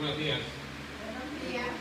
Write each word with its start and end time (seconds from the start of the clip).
Buenos 0.00 0.16
días. 0.16 0.40
Buenos 1.04 1.52
días. 1.52 1.76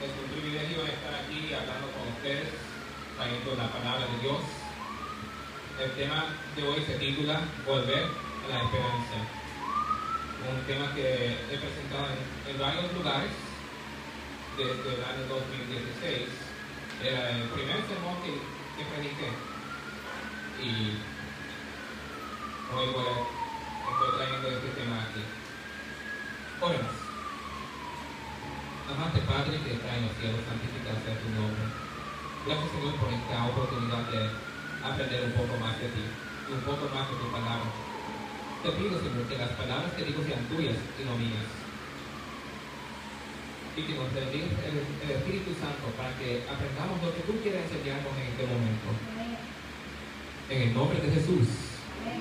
Es 0.00 0.08
un 0.08 0.30
privilegio 0.32 0.86
estar 0.86 1.14
aquí 1.20 1.52
hablando 1.52 1.92
con 1.92 2.08
ustedes, 2.16 2.48
trayendo 3.18 3.56
la 3.56 3.68
palabra 3.68 4.06
de 4.08 4.22
Dios. 4.22 4.40
El 5.84 5.90
tema 5.92 6.24
de 6.56 6.62
hoy 6.62 6.80
se 6.80 6.94
titula 6.94 7.42
Volver 7.66 8.04
a 8.04 8.48
la 8.48 8.64
esperanza. 8.64 9.20
Un 10.48 10.64
tema 10.64 10.94
que 10.94 11.26
he 11.52 11.58
presentado 11.58 12.08
en, 12.08 12.54
en 12.54 12.58
varios 12.58 12.90
lugares 12.94 13.32
desde 14.56 14.94
el 14.96 15.04
año 15.04 15.28
2016. 15.28 16.43
Era 17.04 17.36
el 17.36 17.44
primer 17.52 17.84
sermón 17.84 18.16
que, 18.24 18.32
que 18.32 18.84
prediqué. 18.88 19.28
Y 20.56 20.96
hoy 22.72 22.86
voy 22.96 23.04
a, 23.04 23.16
estoy 23.92 24.10
trayendo 24.16 24.48
este 24.48 24.70
tema 24.72 25.04
aquí. 25.04 25.20
Oremos. 26.64 26.96
Amante 28.88 29.20
Padre 29.20 29.60
que 29.60 29.76
está 29.76 29.96
en 30.00 30.08
los 30.08 30.16
cielos, 30.16 30.48
santificado 30.48 30.96
sea 31.04 31.20
tu 31.20 31.28
nombre. 31.36 31.64
Gracias 32.48 32.72
Señor 32.72 32.96
por 32.96 33.12
esta 33.12 33.52
oportunidad 33.52 34.08
de 34.08 34.20
aprender 34.80 35.28
un 35.28 35.32
poco 35.36 35.60
más 35.60 35.76
de 35.80 35.88
ti 35.92 36.04
un 36.52 36.60
poco 36.60 36.88
más 36.88 37.08
de 37.08 37.16
tu 37.16 37.28
palabra. 37.32 37.68
Te 38.62 38.70
pido 38.72 39.00
Señor 39.00 39.28
que 39.28 39.38
las 39.38 39.52
palabras 39.60 39.92
que 39.92 40.04
digo 40.04 40.22
sean 40.24 40.44
tuyas 40.48 40.76
y 41.00 41.04
no 41.04 41.16
mías. 41.16 41.63
Y 43.76 43.82
que 43.82 43.94
nos 43.94 44.14
bendiga 44.14 44.46
el, 44.64 45.10
el 45.10 45.16
Espíritu 45.16 45.50
Santo 45.58 45.90
para 45.96 46.16
que 46.18 46.42
aprendamos 46.48 47.02
lo 47.02 47.14
que 47.14 47.22
tú 47.22 47.34
quieres 47.42 47.62
enseñarnos 47.70 48.12
en 48.16 48.26
este 48.30 48.46
momento. 48.46 48.88
En 50.48 50.62
el 50.62 50.74
nombre 50.74 51.00
de 51.00 51.10
Jesús. 51.10 51.48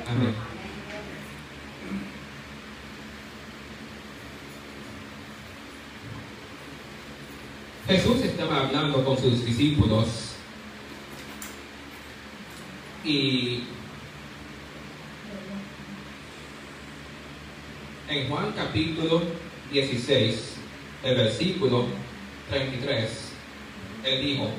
Amén. 0.09 0.34
Jesús 7.88 8.22
estaba 8.22 8.62
hablando 8.62 9.04
con 9.04 9.18
sus 9.18 9.46
discípulos 9.46 10.08
y 13.04 13.64
en 18.08 18.30
Juan 18.30 18.54
capítulo 18.56 19.22
16, 19.72 20.53
el 21.04 21.16
versículo 21.16 21.86
33, 22.50 23.09
él 24.06 24.22
dijo, 24.22 24.50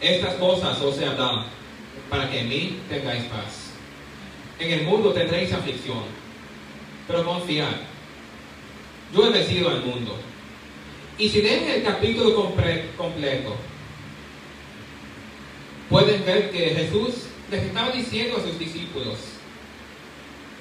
estas 0.00 0.34
cosas 0.34 0.80
os 0.80 0.98
he 0.98 1.06
hablado 1.06 1.44
para 2.08 2.30
que 2.30 2.40
en 2.40 2.48
mí 2.48 2.78
tengáis 2.88 3.24
paz. 3.24 3.70
En 4.58 4.70
el 4.72 4.84
mundo 4.84 5.12
tendréis 5.12 5.52
aflicción, 5.52 6.04
pero 7.06 7.24
confiad, 7.24 7.72
yo 9.14 9.26
he 9.26 9.30
vencido 9.30 9.68
al 9.70 9.84
mundo. 9.84 10.16
Y 11.18 11.28
si 11.28 11.42
leen 11.42 11.68
el 11.68 11.82
capítulo 11.82 12.34
completo, 12.96 13.56
pueden 15.88 16.24
ver 16.24 16.50
que 16.50 16.70
Jesús 16.70 17.26
les 17.50 17.62
estaba 17.64 17.90
diciendo 17.90 18.38
a 18.38 18.42
sus 18.42 18.58
discípulos 18.58 19.18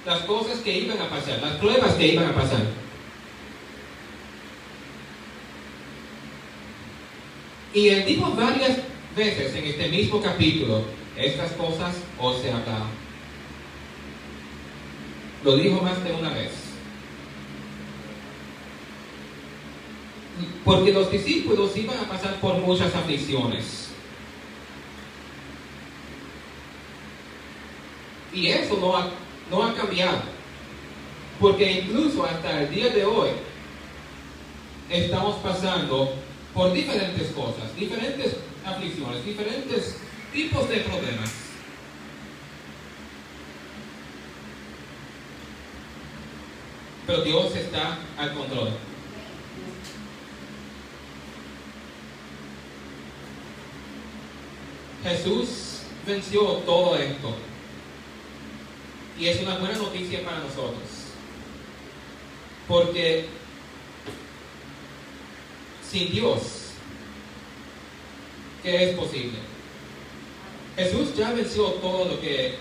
las 0.05 0.19
cosas 0.21 0.59
que 0.59 0.77
iban 0.77 0.99
a 0.99 1.09
pasar, 1.09 1.39
las 1.41 1.53
pruebas 1.53 1.93
que 1.93 2.07
iban 2.07 2.25
a 2.25 2.35
pasar. 2.35 2.80
Y 7.73 7.89
él 7.89 8.05
dijo 8.05 8.31
varias 8.31 8.77
veces 9.15 9.55
en 9.55 9.65
este 9.65 9.87
mismo 9.89 10.21
capítulo, 10.21 10.83
estas 11.17 11.51
cosas 11.53 11.95
os 12.19 12.43
he 12.43 12.51
hablado. 12.51 12.85
Lo 15.43 15.55
dijo 15.55 15.81
más 15.81 16.03
de 16.03 16.11
una 16.11 16.29
vez. 16.29 16.51
Porque 20.65 20.93
los 20.93 21.11
discípulos 21.11 21.75
iban 21.75 21.97
a 21.97 22.09
pasar 22.09 22.35
por 22.35 22.55
muchas 22.55 22.93
aflicciones. 22.93 23.89
Y 28.33 28.47
eso 28.47 28.77
no 28.77 28.95
ha, 28.95 29.09
no 29.49 29.63
ha 29.63 29.73
cambiado. 29.73 30.21
Porque 31.39 31.81
incluso 31.81 32.23
hasta 32.23 32.61
el 32.61 32.73
día 32.73 32.89
de 32.89 33.03
hoy 33.03 33.29
estamos 34.89 35.37
pasando 35.37 36.13
por 36.53 36.73
diferentes 36.73 37.31
cosas, 37.31 37.75
diferentes 37.75 38.35
aflicciones, 38.65 39.25
diferentes 39.25 39.97
tipos 40.33 40.69
de 40.69 40.77
problemas. 40.77 41.31
Pero 47.07 47.21
Dios 47.23 47.55
está 47.55 47.97
al 48.17 48.33
control. 48.33 48.69
Jesús 55.03 55.81
venció 56.05 56.41
todo 56.57 56.95
esto. 56.95 57.35
Y 59.19 59.27
es 59.27 59.41
una 59.41 59.57
buena 59.57 59.77
noticia 59.77 60.23
para 60.23 60.39
nosotros. 60.39 60.81
Porque 62.67 63.27
sin 65.91 66.09
Dios, 66.09 66.41
¿qué 68.63 68.91
es 68.91 68.95
posible? 68.95 69.39
Jesús 70.77 71.13
ya 71.17 71.33
venció 71.33 71.65
todo 71.65 72.05
lo 72.05 72.21
que 72.21 72.55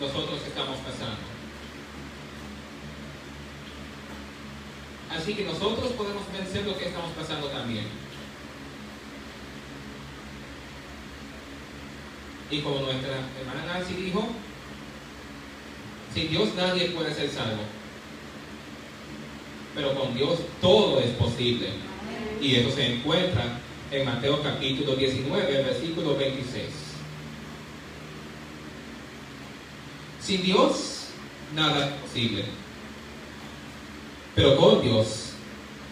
nosotros 0.00 0.40
estamos 0.46 0.76
pasando. 0.78 1.18
Así 5.10 5.34
que 5.34 5.44
nosotros 5.44 5.90
podemos 5.92 6.22
vencer 6.32 6.64
lo 6.66 6.78
que 6.78 6.86
estamos 6.86 7.10
pasando 7.12 7.48
también. 7.48 7.86
Y 12.50 12.60
como 12.60 12.78
nuestra 12.80 13.16
hermana 13.40 13.74
Nancy 13.74 13.94
dijo, 13.94 14.28
sin 16.14 16.28
Dios 16.30 16.54
nadie 16.54 16.90
puede 16.90 17.12
ser 17.12 17.28
salvo. 17.28 17.62
Pero 19.74 19.98
con 19.98 20.14
Dios 20.14 20.38
todo 20.60 21.00
es 21.00 21.10
posible. 21.10 21.87
Y 22.40 22.54
eso 22.54 22.70
se 22.70 22.94
encuentra 22.94 23.60
en 23.90 24.04
Mateo 24.04 24.42
capítulo 24.42 24.94
19, 24.94 25.62
versículo 25.62 26.16
26. 26.16 26.66
Sin 30.20 30.42
Dios 30.42 31.06
nada 31.54 31.86
es 31.86 31.92
posible. 31.94 32.44
Pero 34.34 34.56
con 34.56 34.82
Dios 34.82 35.32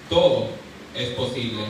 todo 0.09 0.51
es 0.95 1.09
posible. 1.11 1.65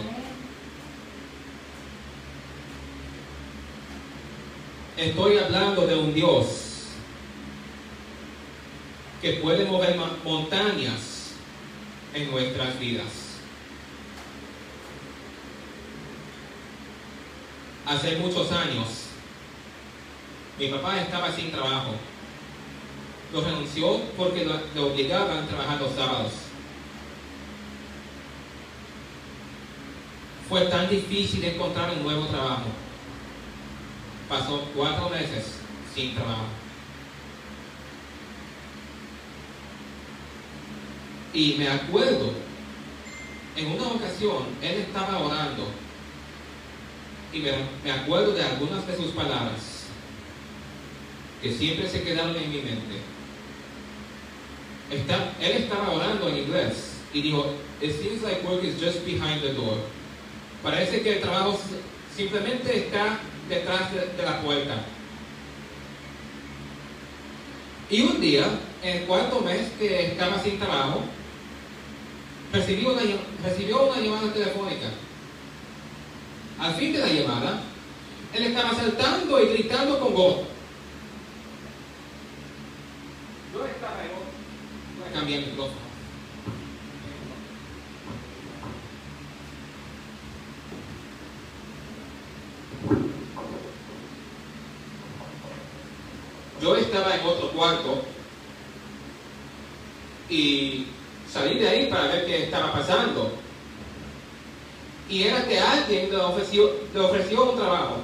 Estoy 4.96 5.38
hablando 5.38 5.86
de 5.86 5.94
un 5.94 6.12
Dios 6.12 6.46
que 9.22 9.34
puede 9.34 9.64
mover 9.64 9.96
montañas 10.24 11.32
en 12.14 12.30
nuestras 12.30 12.78
vidas. 12.78 13.25
Hace 17.86 18.16
muchos 18.16 18.50
años, 18.50 18.88
mi 20.58 20.66
papá 20.66 21.00
estaba 21.00 21.30
sin 21.30 21.52
trabajo. 21.52 21.92
Lo 23.32 23.42
renunció 23.42 24.00
porque 24.16 24.44
lo, 24.44 24.86
obligaban 24.86 25.44
a 25.44 25.46
trabajar 25.46 25.80
los 25.80 25.94
sábados. 25.94 26.32
Fue 30.48 30.62
tan 30.62 30.88
difícil 30.88 31.44
encontrar 31.44 31.92
un 31.92 32.02
nuevo 32.02 32.26
trabajo. 32.26 32.64
Pasó 34.28 34.64
cuatro 34.74 35.08
meses 35.08 35.58
sin 35.94 36.14
trabajo. 36.16 36.46
Y 41.32 41.54
me 41.56 41.68
acuerdo, 41.68 42.32
en 43.54 43.72
una 43.72 43.88
ocasión, 43.88 44.46
él 44.60 44.78
estaba 44.78 45.18
orando. 45.18 45.85
Me, 47.40 47.92
acuerdo 47.92 48.32
de 48.32 48.42
algunas 48.42 48.86
de 48.86 48.96
sus 48.96 49.12
palabras 49.12 49.86
que 51.42 51.52
siempre 51.52 51.88
se 51.88 52.02
quedaron 52.02 52.36
en 52.36 52.50
mi 52.50 52.58
mente. 52.58 53.00
Está- 54.90 55.32
él 55.40 55.52
estaba 55.62 55.90
orando 55.90 56.28
en 56.28 56.38
inglés 56.38 56.92
y 57.12 57.22
dijo, 57.22 57.52
It 57.80 57.92
seems 58.00 58.22
like 58.22 58.42
work 58.46 58.64
is 58.64 58.80
just 58.80 59.04
behind 59.04 59.42
the 59.42 59.52
door. 59.52 59.76
Parece 60.62 61.02
que 61.02 61.16
el 61.16 61.20
trabajo 61.20 61.58
simplemente 62.16 62.76
está 62.76 63.18
detrás 63.48 63.92
de, 63.92 64.22
la 64.22 64.40
puerta. 64.40 64.82
Y 67.90 68.00
un 68.00 68.20
día, 68.20 68.46
en 68.82 68.96
el 68.96 69.02
cuarto 69.04 69.40
mes 69.40 69.70
que 69.78 70.06
estaba 70.06 70.42
sin 70.42 70.58
trabajo, 70.58 71.02
recibió 72.52 72.92
una, 72.92 73.02
recibió 73.44 73.86
una 73.86 74.00
llamada 74.00 74.32
telefónica. 74.32 74.86
Al 76.58 76.74
fin 76.74 76.92
de 76.92 76.98
la 76.98 77.08
llamada, 77.08 77.60
Él 78.32 78.44
estaba 78.44 78.74
saltando 78.74 79.40
y 79.42 79.48
gritando 79.48 80.00
con 80.00 80.14
gozo. 80.14 80.44
Yo 83.52 83.66
estaba 83.66 84.02
en 84.04 84.10
otro. 84.10 84.26
Micrófono. 85.26 85.86
Yo 96.60 96.76
estaba 96.76 97.14
en 97.14 97.26
otro 97.26 97.50
cuarto 97.52 98.02
y 100.28 100.86
salí 101.30 101.58
de 101.58 101.68
ahí 101.68 101.86
para 101.86 102.08
ver 102.08 102.26
qué 102.26 102.44
estaba 102.44 102.72
pasando. 102.72 103.15
Y 105.08 105.22
era 105.22 105.46
que 105.46 105.58
alguien 105.58 106.10
le 106.10 106.16
ofreció, 106.16 106.70
le 106.92 107.00
ofreció 107.00 107.52
un 107.52 107.58
trabajo. 107.58 107.96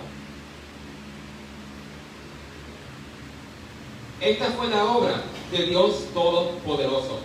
Esta 4.21 4.53
fue 4.53 4.69
la 4.69 4.85
obra 4.85 5.21
de 5.51 5.67
Dios 5.67 6.07
Todopoderoso. 6.15 7.21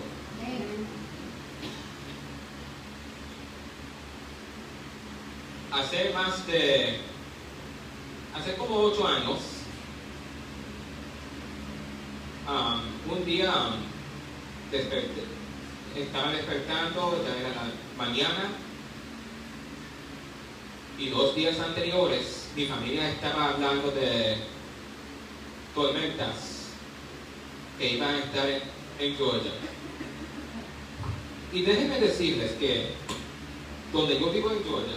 Hace 5.71 6.09
más 6.11 6.47
de, 6.47 7.01
hace 8.33 8.55
como 8.55 8.79
ocho 8.79 9.07
años, 9.07 9.37
um, 12.47 13.13
un 13.13 13.25
día 13.25 13.51
um, 13.51 14.71
desperté, 14.71 15.23
estaba 15.95 16.31
despertando, 16.31 17.23
ya 17.23 17.39
era 17.39 17.49
la 17.49 18.03
mañana, 18.03 18.49
y 20.97 21.09
dos 21.09 21.35
días 21.35 21.59
anteriores 21.59 22.47
mi 22.55 22.65
familia 22.65 23.11
estaba 23.11 23.49
hablando 23.49 23.91
de 23.91 24.37
tormentas 25.75 26.69
que 27.77 27.93
iban 27.93 28.15
a 28.15 28.17
estar 28.17 28.49
en, 28.49 29.15
Georgia. 29.15 29.51
Y 31.53 31.61
déjenme 31.61 31.99
decirles 31.99 32.53
que 32.53 32.93
donde 33.93 34.19
yo 34.19 34.31
vivo 34.31 34.49
en 34.49 34.63
Georgia, 34.63 34.95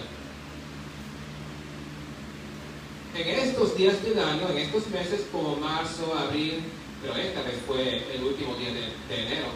en 3.14 3.28
estos 3.28 3.76
días 3.76 4.02
del 4.02 4.18
año, 4.18 4.48
en 4.48 4.56
estos 4.56 4.88
meses 4.88 5.26
como 5.30 5.56
marzo, 5.56 6.14
abril, 6.16 6.62
pero 7.02 7.14
esta 7.14 7.42
vez 7.42 7.56
fue 7.66 8.06
el 8.14 8.24
último 8.24 8.54
día 8.54 8.70
de, 8.72 9.22
enero, 9.22 9.48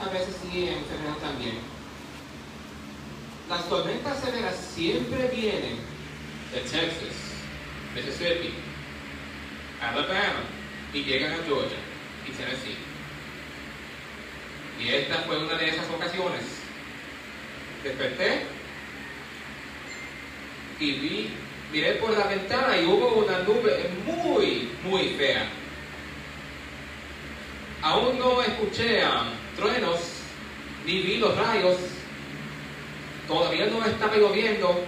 a 0.00 0.08
veces 0.10 0.34
sí 0.42 0.66
en 0.66 0.84
febrero 0.84 1.16
también, 1.20 1.58
las 3.50 3.68
tormentas 3.68 4.20
severas 4.20 4.54
siempre 4.56 5.28
vienen 5.34 5.76
de 6.54 6.60
Texas, 6.60 7.16
Mississippi, 7.96 8.54
Alabama 9.82 10.44
y 10.94 11.02
llegan 11.02 11.32
a 11.32 11.44
Georgia 11.44 11.78
y 12.28 12.30
Tennessee. 12.30 12.76
Y 14.80 14.88
esta 14.94 15.16
fue 15.22 15.44
una 15.44 15.54
de 15.56 15.68
esas 15.68 15.90
ocasiones. 15.90 16.42
Desperté 17.82 18.44
y 20.78 20.92
vi, 20.92 21.30
miré 21.72 21.94
por 21.94 22.16
la 22.16 22.28
ventana 22.28 22.78
y 22.78 22.86
hubo 22.86 23.14
una 23.14 23.40
nube 23.40 23.90
muy, 24.06 24.70
muy 24.84 25.08
fea. 25.14 25.48
Aún 27.82 28.16
no 28.16 28.42
escuché 28.42 29.02
truenos 29.56 30.00
ni 30.86 31.02
vi 31.02 31.16
los 31.16 31.36
rayos 31.36 31.76
Todavía 33.30 33.66
no 33.66 33.84
estaba 33.84 34.16
lloviendo, 34.16 34.84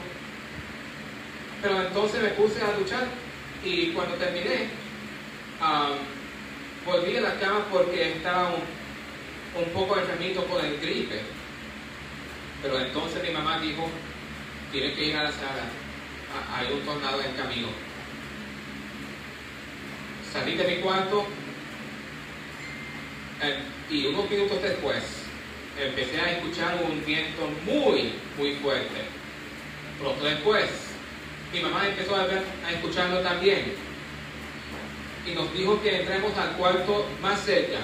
pero 1.62 1.80
entonces 1.80 2.20
me 2.20 2.30
puse 2.30 2.60
a 2.60 2.76
luchar 2.76 3.06
y 3.64 3.92
cuando 3.92 4.16
terminé, 4.16 4.66
volví 6.84 7.16
a 7.18 7.20
la 7.20 7.38
cama 7.38 7.66
porque 7.70 8.14
estaba 8.14 8.48
un, 8.48 9.72
poco 9.72 9.96
enfermito 9.96 10.44
con 10.46 10.64
el 10.64 10.80
gripe. 10.80 11.20
Pero 12.62 12.80
entonces 12.80 13.22
mi 13.22 13.30
mamá 13.30 13.60
dijo, 13.60 13.88
tienes 14.72 14.96
que 14.96 15.04
ir 15.04 15.16
a 15.16 15.22
la 15.22 15.30
sala, 15.30 15.70
hay 16.52 16.72
un 16.72 16.80
tornado 16.80 17.22
en 17.22 17.34
camino. 17.34 17.68
Salí 20.32 20.56
de 20.56 20.64
mi 20.64 20.76
cuarto 20.78 21.26
eh, 23.40 23.58
y 23.88 24.06
unos 24.06 24.28
minutos 24.28 24.60
después 24.60 25.21
empecé 25.80 26.20
a 26.20 26.32
escuchar 26.32 26.82
un 26.84 27.04
viento 27.04 27.48
muy, 27.64 28.12
muy 28.36 28.54
fuerte. 28.56 29.02
Pronto 29.98 30.24
después, 30.24 30.68
mi 31.52 31.60
mamá 31.60 31.88
empezó 31.88 32.16
a, 32.16 32.26
escucharlo 32.70 33.20
también. 33.20 33.74
Y 35.26 35.32
nos 35.32 35.52
dijo 35.52 35.80
que 35.82 36.00
entremos 36.00 36.36
al 36.36 36.56
cuarto 36.56 37.06
más 37.20 37.40
cerca. 37.44 37.78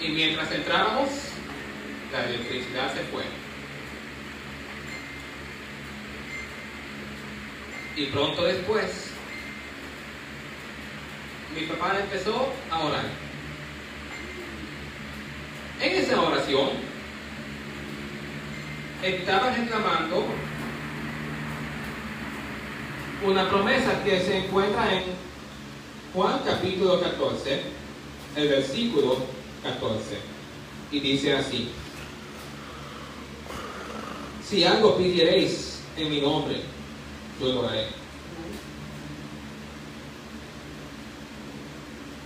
Y 0.00 0.08
mientras 0.08 0.50
entrábamos, 0.52 1.10
la 2.12 2.24
electricidad 2.24 2.94
se 2.94 3.02
fue. 3.04 3.22
Y 7.96 8.06
pronto 8.06 8.44
después, 8.44 9.10
mi 11.54 11.66
papá 11.66 11.98
empezó 12.00 12.52
a 12.70 12.78
orar. 12.78 13.29
Esa 16.10 16.22
oración 16.22 16.70
estaba 19.00 19.50
reclamando 19.50 20.24
una 23.24 23.48
promesa 23.48 24.02
que 24.02 24.18
se 24.18 24.38
encuentra 24.38 24.92
en 24.92 25.04
Juan 26.12 26.40
capítulo 26.44 27.00
14, 27.00 27.62
el 28.34 28.48
versículo 28.48 29.18
14, 29.62 30.18
y 30.90 30.98
dice 30.98 31.36
así, 31.36 31.68
si 34.44 34.64
algo 34.64 34.96
pidiereis 34.98 35.80
en 35.96 36.10
mi 36.10 36.20
nombre, 36.20 36.60
yo 37.40 37.52
lo 37.52 37.68
haré. 37.68 37.86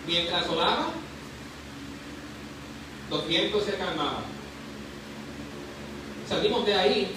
Mientras 0.06 0.48
oraba, 0.48 1.03
los 3.10 3.28
vientos 3.28 3.64
se 3.64 3.74
calmaban. 3.74 4.24
Salimos 6.28 6.64
de 6.64 6.74
ahí, 6.74 7.10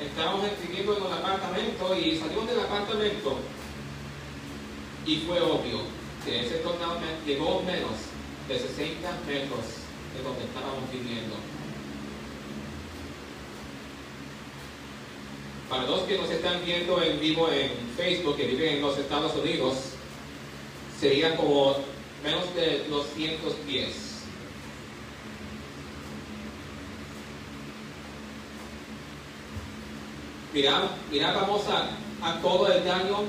estábamos 0.00 0.42
viviendo 0.62 0.96
en 0.96 1.02
un 1.02 1.12
apartamento 1.12 1.96
y 1.98 2.16
salimos 2.16 2.46
del 2.46 2.60
apartamento 2.60 3.38
y 5.06 5.16
fue 5.18 5.40
obvio 5.40 5.80
que 6.24 6.40
ese 6.40 6.56
tornado 6.56 6.98
llegó 7.24 7.62
menos 7.62 7.92
de 8.48 8.58
60 8.58 9.08
metros 9.26 9.60
de 10.16 10.22
donde 10.22 10.44
estábamos 10.44 10.90
viviendo. 10.90 11.36
Para 15.68 15.84
los 15.84 16.00
que 16.02 16.16
nos 16.16 16.30
están 16.30 16.64
viendo 16.64 17.02
en 17.02 17.20
vivo 17.20 17.50
en 17.50 17.70
Facebook, 17.96 18.36
que 18.36 18.46
viven 18.46 18.74
en 18.74 18.82
los 18.82 18.98
Estados 18.98 19.34
Unidos, 19.36 19.76
sería 20.98 21.36
como 21.36 21.76
menos 22.22 22.54
de 22.54 22.86
200 30.56 30.90
pies. 30.90 31.10
mirábamos 31.10 31.62
a, 31.68 31.90
a 32.22 32.40
todo 32.40 32.72
el 32.72 32.84
daño 32.84 33.24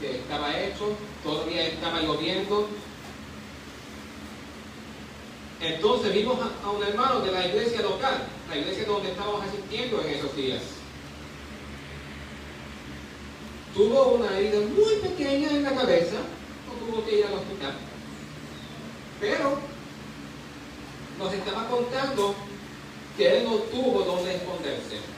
que 0.00 0.16
estaba 0.16 0.58
hecho, 0.58 0.94
todavía 1.22 1.66
estaba 1.68 2.00
lloviendo. 2.00 2.68
Entonces 5.60 6.12
vimos 6.12 6.38
a, 6.64 6.70
un 6.70 6.82
hermano 6.82 7.20
de 7.20 7.32
la 7.32 7.46
iglesia 7.46 7.80
local, 7.82 8.26
la 8.48 8.56
iglesia 8.56 8.84
donde 8.84 9.10
estábamos 9.10 9.42
asistiendo 9.42 10.02
en 10.02 10.14
esos 10.14 10.36
días. 10.36 10.62
Tuvo 13.74 14.14
una 14.14 14.36
herida 14.36 14.60
muy 14.60 14.96
pequeña 15.08 15.50
en 15.50 15.62
la 15.62 15.74
cabeza, 15.74 16.16
no 16.66 16.86
tuvo 16.86 17.04
que 17.04 17.18
ir 17.18 17.26
al 17.26 17.34
hospital. 17.34 17.74
Pero 19.20 19.58
nos 21.18 21.32
estaba 21.32 21.68
contando 21.68 22.34
que 23.16 23.38
él 23.38 23.44
no 23.44 23.56
tuvo 23.56 24.02
donde 24.02 24.34
esconderse 24.34 25.15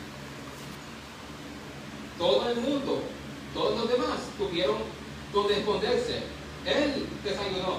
todo 2.18 2.50
el 2.50 2.56
mundo, 2.56 3.00
todos 3.54 3.78
los 3.78 3.90
demás 3.90 4.18
tuvieron 4.36 4.76
donde 5.32 5.58
esconderse. 5.58 6.22
Él 6.66 7.06
desayunó 7.24 7.78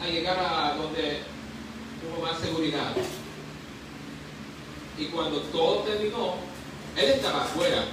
a 0.00 0.06
llegar 0.06 0.38
a 0.38 0.76
donde 0.76 1.20
hubo 2.06 2.22
más 2.22 2.38
seguridad. 2.40 2.94
Y 4.98 5.06
cuando 5.06 5.40
todo 5.40 5.80
terminó, 5.80 6.34
él 6.96 7.10
estaba 7.10 7.42
afuera, 7.42 7.84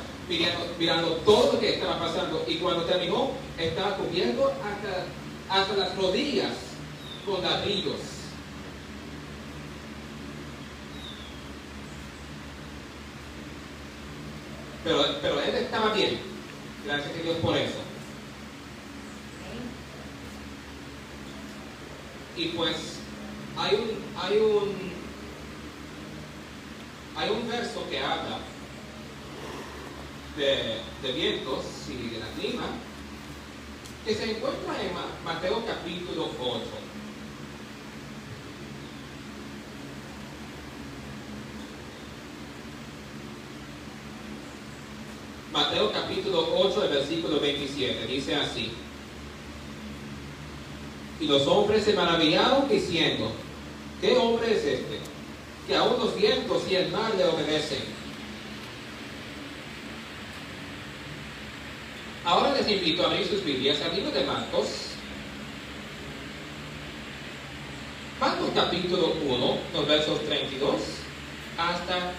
mirando, 0.77 1.15
todo 1.25 1.53
lo 1.53 1.59
que 1.59 1.75
estaba 1.75 1.99
pasando. 1.99 2.43
Y 2.47 2.55
cuando 2.57 2.83
terminó, 2.83 3.31
estaba 3.57 3.95
cubierto 3.97 4.51
hasta, 4.63 5.59
hasta 5.61 5.75
las 5.75 5.95
rodillas 5.95 6.53
con 7.25 7.41
ladrillos. 7.41 8.18
Pero, 14.89 15.05
pero 15.21 15.39
él 15.39 15.55
estaba 15.55 15.93
bien. 15.93 16.19
Gracias 16.83 17.15
a 17.15 17.21
Dios 17.21 17.37
por 17.37 17.55
eso. 17.55 17.77
Y 22.35 22.45
pues 22.47 22.75
hay 23.55 23.75
un, 23.75 24.19
hay 24.19 24.37
un, 24.37 24.91
hay 27.15 27.29
un 27.29 27.47
verso 27.47 27.87
que 27.87 27.99
habla 27.99 28.39
de, 30.37 30.81
de 31.03 31.11
vientos 31.11 31.65
y 31.87 32.09
de 32.09 32.19
la 32.19 32.27
clima 32.31 32.63
que 34.05 34.15
se 34.15 34.31
encuentra 34.31 34.81
en 34.81 34.93
Mateo 35.23 35.63
capítulo 35.67 36.31
8. 36.39 36.61
Mateo 45.51 45.91
capítulo 45.91 46.47
8, 46.57 46.83
el 46.83 46.89
versículo 46.89 47.39
27, 47.39 48.05
dice 48.05 48.35
así. 48.35 48.71
Y 51.19 51.25
los 51.25 51.47
hombres 51.47 51.83
se 51.83 51.93
maravillaron 51.93 52.69
diciendo, 52.69 53.31
¿qué 53.99 54.15
hombre 54.15 54.51
es 54.51 54.63
este? 54.63 54.99
Que 55.67 55.75
aún 55.75 55.99
los 55.99 56.15
vientos 56.15 56.63
y 56.69 56.75
el 56.75 56.91
mar 56.91 57.13
le 57.15 57.25
obedecen. 57.25 57.99
Ahora 62.23 62.53
les 62.53 62.69
invito 62.69 63.03
a 63.03 63.07
abrir 63.07 63.27
sus 63.27 63.43
Biblias 63.43 63.81
al 63.81 63.95
libro 63.95 64.11
de 64.11 64.23
Marcos. 64.23 64.67
Marcos 68.19 68.49
capítulo 68.53 69.13
1, 69.25 69.57
los 69.73 69.87
versos 69.87 70.23
32 70.25 70.73
hasta 71.57 72.11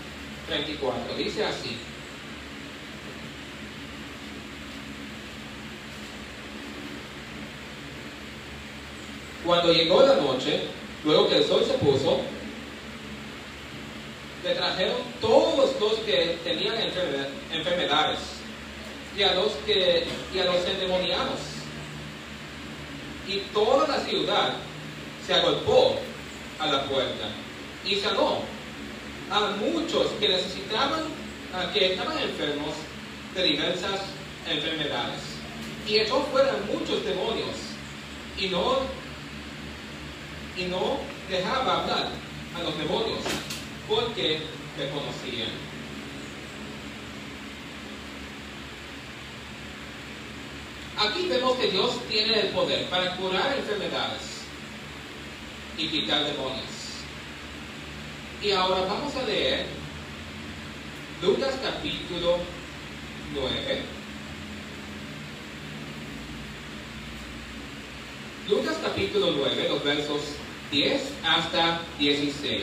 34. 0.48 1.14
Dice 1.16 1.44
así. 1.44 1.76
Cuando 9.50 9.72
llegó 9.72 10.00
la 10.02 10.14
noche, 10.14 10.60
luego 11.04 11.28
que 11.28 11.38
el 11.38 11.44
sol 11.44 11.64
se 11.66 11.72
puso, 11.78 12.20
le 14.44 14.54
trajeron 14.54 14.98
todos 15.20 15.74
los 15.80 15.94
que 16.06 16.38
tenían 16.44 16.76
enfermedades 17.52 18.20
y 19.18 19.24
a 19.24 19.34
los 19.34 19.50
que 19.66 20.06
y 20.32 20.38
a 20.38 20.44
los 20.44 20.64
endemoniados. 20.64 21.40
Y 23.26 23.38
toda 23.52 23.88
la 23.88 23.98
ciudad 24.04 24.52
se 25.26 25.34
agolpó 25.34 25.96
a 26.60 26.66
la 26.68 26.84
puerta 26.84 27.30
y 27.84 27.96
sanó 27.96 28.42
a 29.32 29.40
muchos 29.56 30.12
que 30.20 30.28
necesitaban, 30.28 31.02
a 31.52 31.72
que 31.72 31.94
estaban 31.94 32.16
enfermos 32.18 32.74
de 33.34 33.42
diversas 33.42 34.00
enfermedades. 34.48 35.18
Y 35.88 35.98
echó 35.98 36.20
fuera 36.30 36.54
muchos 36.72 37.04
demonios 37.04 37.56
y 38.38 38.46
no 38.46 38.99
y 40.60 40.64
no 40.64 40.98
dejaba 41.30 41.80
hablar 41.80 42.08
a 42.54 42.62
los 42.62 42.76
demonios 42.76 43.20
porque 43.88 44.40
le 44.78 44.90
conocían. 44.90 45.48
Aquí 50.98 51.28
vemos 51.28 51.56
que 51.56 51.70
Dios 51.70 51.98
tiene 52.08 52.40
el 52.40 52.48
poder 52.48 52.84
para 52.90 53.16
curar 53.16 53.56
enfermedades 53.56 54.42
y 55.78 55.88
quitar 55.88 56.24
demonios. 56.24 56.66
Y 58.42 58.52
ahora 58.52 58.82
vamos 58.82 59.14
a 59.16 59.22
leer 59.22 59.64
Lucas 61.22 61.54
capítulo 61.62 62.36
9. 63.34 63.82
Lucas 68.50 68.76
capítulo 68.82 69.32
9, 69.36 69.68
los 69.70 69.84
versos 69.84 70.20
10 70.70 71.02
hasta 71.24 71.80
16. 71.98 72.62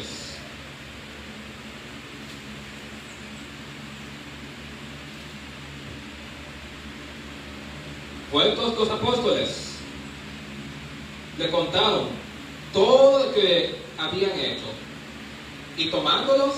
Vueltos 8.31 8.77
los 8.77 8.89
apóstoles, 8.89 9.77
le 11.37 11.49
contaron 11.49 12.07
todo 12.73 13.25
lo 13.25 13.33
que 13.33 13.75
habían 13.97 14.31
hecho 14.39 14.65
y 15.77 15.89
tomándolos 15.89 16.53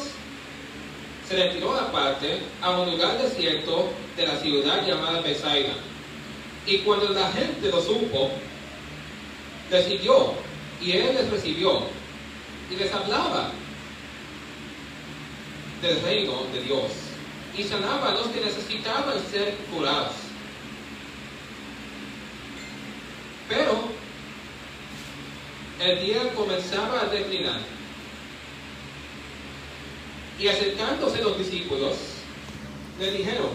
se 1.27 1.35
retiró 1.35 1.75
aparte 1.75 2.39
a 2.61 2.71
un 2.71 2.91
lugar 2.91 3.21
desierto 3.21 3.89
de 4.17 4.25
la 4.25 4.35
ciudad 4.37 4.85
llamada 4.85 5.21
Besaida. 5.21 5.73
Y 6.65 6.79
cuando 6.79 7.09
la 7.09 7.31
gente 7.31 7.69
lo 7.69 7.81
supo, 7.81 8.31
decidió 9.69 10.33
y 10.81 10.91
él 10.91 11.15
les 11.15 11.29
recibió 11.29 11.83
y 12.71 12.75
les 12.75 12.93
hablaba 12.93 13.51
del 15.81 16.01
reino 16.01 16.43
de 16.53 16.61
Dios 16.61 16.83
y 17.57 17.63
sanaba 17.63 18.09
a 18.09 18.13
los 18.13 18.27
que 18.27 18.41
necesitaban 18.41 19.15
ser 19.29 19.55
curados. 19.73 20.13
Pero 23.47 23.89
el 25.79 26.05
día 26.05 26.33
comenzaba 26.33 27.01
a 27.01 27.05
declinar 27.05 27.61
y 30.39 30.47
acercándose 30.47 31.21
los 31.21 31.37
discípulos 31.37 31.95
le 32.99 33.11
dijeron, 33.11 33.49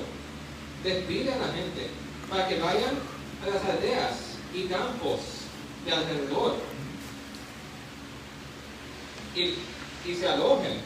despide 0.82 1.32
a 1.32 1.38
la 1.38 1.52
gente 1.52 1.88
para 2.28 2.48
que 2.48 2.58
vayan 2.58 2.98
a 3.42 3.50
las 3.50 3.64
aldeas 3.64 4.38
y 4.54 4.64
campos 4.64 5.20
de 5.84 5.92
alrededor 5.92 6.56
y, 9.36 10.14
se 10.14 10.28
alojen 10.28 10.80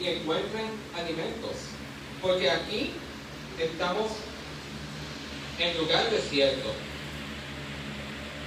y 0.00 0.08
encuentren 0.08 0.66
alimentos. 0.94 1.52
Porque 2.20 2.50
aquí 2.50 2.92
estamos 3.58 4.10
en 5.58 5.78
lugar 5.78 6.10
desierto. 6.10 6.72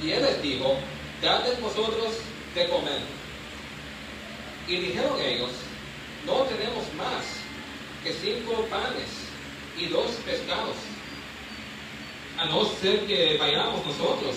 Y 0.04 0.12
él 0.12 0.24
les 0.24 0.42
dijo, 0.42 0.76
dadles 1.22 1.62
vosotros 1.62 2.16
de 2.56 2.68
comer. 2.70 3.02
Y 4.68 4.78
dijeron 4.78 5.20
ellos, 5.22 5.52
no 6.26 6.44
tenemos 6.44 6.84
más 6.96 7.26
que 8.04 8.14
cinco 8.14 8.66
panes 8.70 9.10
y 9.78 9.88
dos 9.88 10.12
pescados. 10.26 10.76
A 12.38 12.46
no 12.46 12.66
ser 12.66 13.06
que 13.06 13.38
vayamos 13.38 13.86
nosotros 13.86 14.36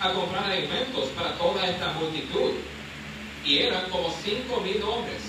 a 0.00 0.12
comprar 0.12 0.44
alimentos 0.44 1.08
para 1.16 1.32
toda 1.38 1.66
esta 1.66 1.92
multitud 1.92 2.52
y 3.46 3.58
eran 3.60 3.88
como 3.90 4.12
cinco 4.24 4.60
mil 4.60 4.82
hombres. 4.82 5.22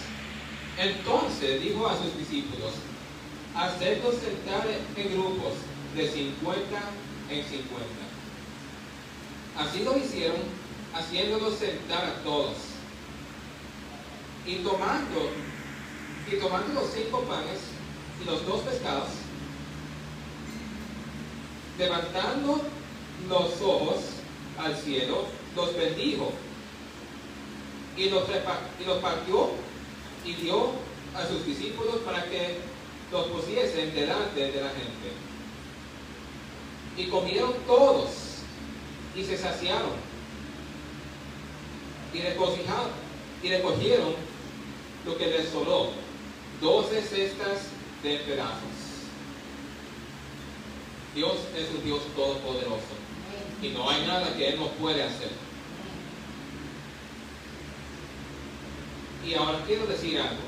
Entonces 0.78 1.62
dijo 1.62 1.88
a 1.88 1.98
sus 1.98 2.18
discípulos, 2.18 2.74
hacedlos 3.56 4.16
sentar 4.16 4.68
en 4.96 5.14
grupos 5.14 5.54
de 5.96 6.12
50 6.12 6.80
en 7.30 7.44
50. 7.44 7.68
Así 9.58 9.84
lo 9.84 9.98
hicieron, 9.98 10.38
haciéndolos 10.94 11.58
sentar 11.58 12.06
a 12.06 12.24
todos. 12.24 12.58
Y 14.46 14.58
tomando, 14.58 15.32
y 16.32 16.36
tomando 16.38 16.82
los 16.82 16.92
cinco 16.92 17.22
panes 17.22 17.60
y 18.22 18.26
los 18.26 18.46
dos 18.46 18.62
pescados, 18.62 19.10
levantando 21.78 22.62
los 23.28 23.62
ojos 23.62 23.98
al 24.58 24.76
cielo, 24.76 25.26
los 25.56 25.76
bendijo 25.76 26.32
y 27.98 28.10
los, 28.10 28.24
y 28.80 28.86
los 28.86 28.98
partió 29.00 29.50
y 30.25 30.34
dio 30.34 30.72
a 31.16 31.27
sus 31.27 31.46
discípulos 31.46 31.98
para 32.06 32.24
que 32.25 32.60
los 33.12 33.27
pusiesen 33.27 33.94
delante 33.96 34.39
de 34.39 34.62
la 34.62 34.70
gente. 34.70 35.12
Y 36.98 37.06
comieron 37.08 37.54
todos 37.66 38.10
y 39.16 39.24
se 39.24 39.38
saciaron 39.38 40.08
y 42.13 42.20
recogieron, 42.20 42.89
y 43.44 43.50
recogieron 43.50 44.13
lo 45.06 45.18
que 45.18 45.27
les 45.27 45.50
sobró, 45.50 45.89
doce 46.62 47.01
cestas 47.01 47.70
de 48.04 48.18
pedazos. 48.20 48.88
Dios 51.16 51.36
es 51.56 51.70
un 51.75 51.84
Dios 51.84 52.01
todopoderoso 52.16 52.96
y 53.62 53.70
no 53.70 53.89
hay 53.89 54.06
nada 54.06 54.36
que 54.36 54.50
Él 54.50 54.60
no 54.60 54.68
puede 54.74 55.04
hacer. 55.04 55.47
Y 59.27 59.34
ahora 59.34 59.63
quiero 59.67 59.86
decir 59.86 60.19
algo. 60.19 60.41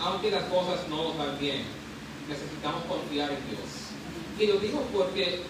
Aunque 0.00 0.30
las 0.30 0.44
cosas 0.44 0.88
no 0.88 1.04
nos 1.04 1.18
van 1.18 1.38
bien, 1.38 1.62
necesitamos 2.28 2.84
confiar 2.84 3.30
en 3.30 3.38
Dios. 3.48 3.60
Y 4.38 4.46
lo 4.46 4.58
digo 4.58 4.82
porque 4.92 5.42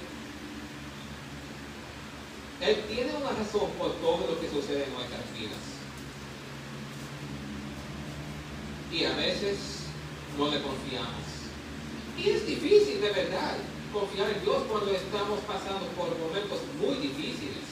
Él 2.60 2.84
tiene 2.88 3.14
una 3.16 3.30
razón 3.30 3.70
por 3.78 3.92
todo 3.94 4.26
lo 4.30 4.40
que 4.40 4.48
sucede 4.48 4.84
en 4.84 4.92
nuestras 4.92 5.32
vidas. 5.34 5.76
y 8.96 9.04
a 9.04 9.14
veces 9.14 9.58
no 10.38 10.48
le 10.48 10.62
confiamos. 10.62 11.26
Y 12.16 12.30
es 12.30 12.46
difícil 12.46 13.00
de 13.00 13.10
verdad 13.10 13.56
confiar 13.92 14.30
en 14.30 14.42
Dios 14.42 14.62
cuando 14.70 14.90
estamos 14.92 15.40
pasando 15.40 15.86
por 15.96 16.16
momentos 16.18 16.60
muy 16.80 16.96
difíciles. 16.96 17.65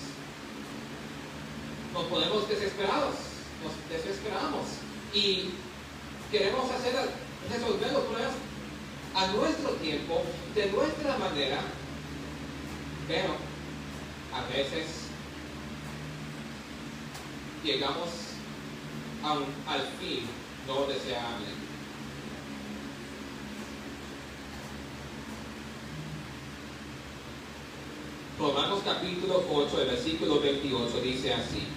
Nos 1.94 2.06
ponemos 2.06 2.48
desesperados, 2.48 3.14
nos 3.62 3.72
desesperamos 3.88 4.66
y 5.14 5.50
queremos 6.32 6.68
hacer 6.68 6.92
resolver 7.48 7.92
los 7.92 8.02
problemas 8.02 8.34
a 9.14 9.26
nuestro 9.28 9.70
tiempo, 9.74 10.22
de 10.56 10.72
nuestra 10.72 11.16
manera, 11.18 11.60
pero 13.06 13.36
a 14.34 14.42
veces 14.52 14.86
llegamos 17.62 18.08
a 19.22 19.34
un, 19.34 19.44
al 19.68 19.82
fin 20.00 20.26
no 20.66 20.86
deseable. 20.86 21.46
Romanos 28.36 28.80
capítulo 28.84 29.44
8, 29.48 29.80
el 29.82 29.88
versículo 29.90 30.40
28 30.40 31.00
dice 31.00 31.34
así. 31.34 31.68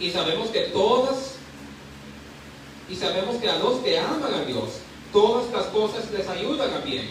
Y 0.00 0.10
sabemos 0.10 0.48
que 0.48 0.60
todas, 0.64 1.36
y 2.88 2.96
sabemos 2.96 3.36
que 3.36 3.48
a 3.48 3.58
los 3.58 3.78
que 3.78 3.98
aman 3.98 4.34
a 4.34 4.44
Dios, 4.44 4.80
todas 5.12 5.50
las 5.52 5.66
cosas 5.66 6.10
les 6.10 6.28
ayudan 6.28 6.72
a 6.72 6.78
bien. 6.78 7.10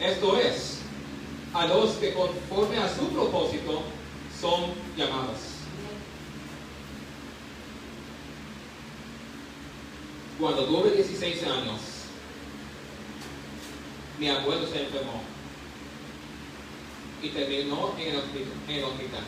Esto 0.00 0.38
es, 0.38 0.78
a 1.54 1.66
los 1.66 1.92
que 1.92 2.12
conforme 2.12 2.78
a 2.78 2.94
su 2.94 3.08
propósito 3.08 3.82
son 4.40 4.72
llamados. 4.96 5.38
Cuando 10.38 10.66
tuve 10.66 10.90
16 10.90 11.42
años, 11.44 11.80
mi 14.18 14.28
abuelo 14.28 14.66
se 14.66 14.82
enfermó 14.82 15.22
y 17.22 17.28
terminó 17.30 17.94
en 17.98 18.08
el 18.08 18.84
hospital. 18.84 19.24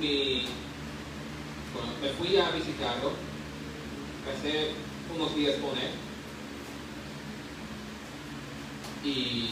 Mi, 0.00 0.46
me 2.00 2.08
fui 2.18 2.36
a 2.38 2.50
visitarlo, 2.50 3.12
pasé 4.24 4.72
unos 5.14 5.34
días 5.36 5.56
con 5.56 5.76
él 5.76 5.90
y 9.04 9.50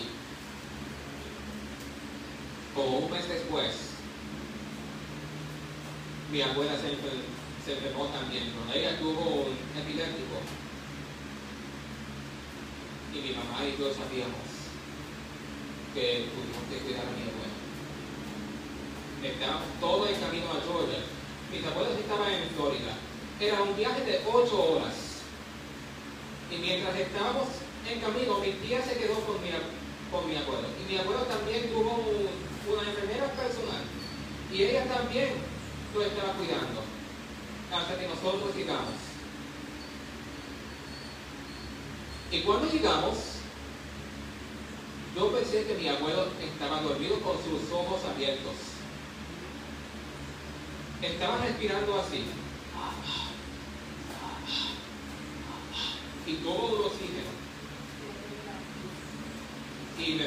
como 2.74 2.98
un 2.98 3.10
mes 3.10 3.28
después 3.28 3.74
mi 6.32 6.40
abuela 6.42 6.72
se, 6.76 6.92
enfermó 7.72 8.06
también, 8.06 8.50
cuando 8.52 8.74
ella 8.74 8.98
tuvo 8.98 9.44
un 9.44 9.78
epiléptico 9.78 10.40
y 13.14 13.18
mi 13.20 13.34
mamá 13.34 13.64
y 13.64 13.78
yo 13.78 13.92
sabíamos 13.92 14.48
que 15.94 16.28
tuvimos 16.32 16.64
que 16.70 16.78
cuidar 16.84 17.04
a 17.04 17.12
mi 17.12 17.22
abuela 17.22 17.57
estábamos 19.26 19.66
todo 19.80 20.06
el 20.06 20.18
camino 20.20 20.46
a 20.50 20.62
Georgia. 20.62 21.02
Mis 21.50 21.64
abuelos 21.66 21.98
estaban 21.98 22.32
en 22.32 22.48
Florida. 22.50 22.94
Era 23.40 23.62
un 23.62 23.76
viaje 23.76 24.04
de 24.04 24.22
ocho 24.30 24.62
horas. 24.62 24.94
Y 26.50 26.58
mientras 26.58 26.96
estábamos 26.96 27.48
en 27.88 28.00
camino, 28.00 28.38
mi 28.38 28.52
tía 28.52 28.82
se 28.82 28.98
quedó 28.98 29.14
con 29.26 29.42
mi, 29.42 29.50
con 30.10 30.28
mi 30.28 30.36
abuelo. 30.36 30.68
Y 30.78 30.92
mi 30.92 30.98
abuelo 30.98 31.22
también 31.22 31.70
tuvo 31.70 32.04
una 32.68 32.88
enfermera 32.88 33.26
personal. 33.32 33.82
Y 34.52 34.62
ella 34.62 34.84
también 34.84 35.34
lo 35.94 36.02
estaba 36.02 36.32
cuidando. 36.34 36.82
Hasta 37.72 37.98
que 37.98 38.08
nosotros 38.08 38.54
llegamos. 38.54 38.94
Y 42.30 42.40
cuando 42.40 42.70
llegamos, 42.70 43.16
yo 45.16 45.32
pensé 45.32 45.64
que 45.64 45.74
mi 45.74 45.88
abuelo 45.88 46.26
estaba 46.40 46.82
dormido 46.82 47.20
con 47.20 47.36
sus 47.38 47.72
ojos 47.72 48.00
abiertos 48.04 48.77
estaba 51.06 51.38
respirando 51.38 52.00
así. 52.00 52.24
Y 56.26 56.34
todo 56.34 56.76
el 56.76 56.82
oxígeno. 56.84 57.32
Y 59.98 60.14
me, 60.14 60.24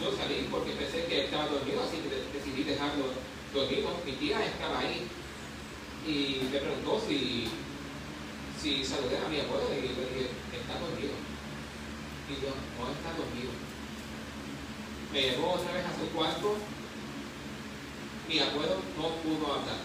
yo 0.00 0.16
salí 0.16 0.48
porque 0.50 0.72
pensé 0.72 1.04
que 1.04 1.24
estaba 1.24 1.46
dormido, 1.46 1.82
así 1.82 1.98
que 1.98 2.38
decidí 2.38 2.64
dejarlo 2.64 3.06
dormido. 3.52 3.90
Mi 4.06 4.12
tía 4.12 4.44
estaba 4.44 4.78
ahí 4.80 5.06
y 6.06 6.48
me 6.50 6.58
preguntó 6.58 7.02
si, 7.06 7.48
si 8.60 8.84
saludé 8.84 9.18
a 9.18 9.28
mi 9.28 9.40
abuelo 9.40 9.68
y 9.70 9.82
le 9.82 9.88
dije, 9.88 10.30
está 10.54 10.78
dormido. 10.78 11.14
Y 12.30 12.34
yo, 12.42 12.50
no 12.78 12.90
está 12.92 13.10
dormido. 13.16 13.52
Me 15.12 15.22
llevó 15.22 15.52
otra 15.54 15.72
vez 15.72 15.84
a 15.84 15.98
su 15.98 16.08
cuarto 16.14 16.56
mi 18.28 18.38
abuelo 18.38 18.76
no 18.96 19.08
pudo 19.24 19.54
hablar. 19.54 19.80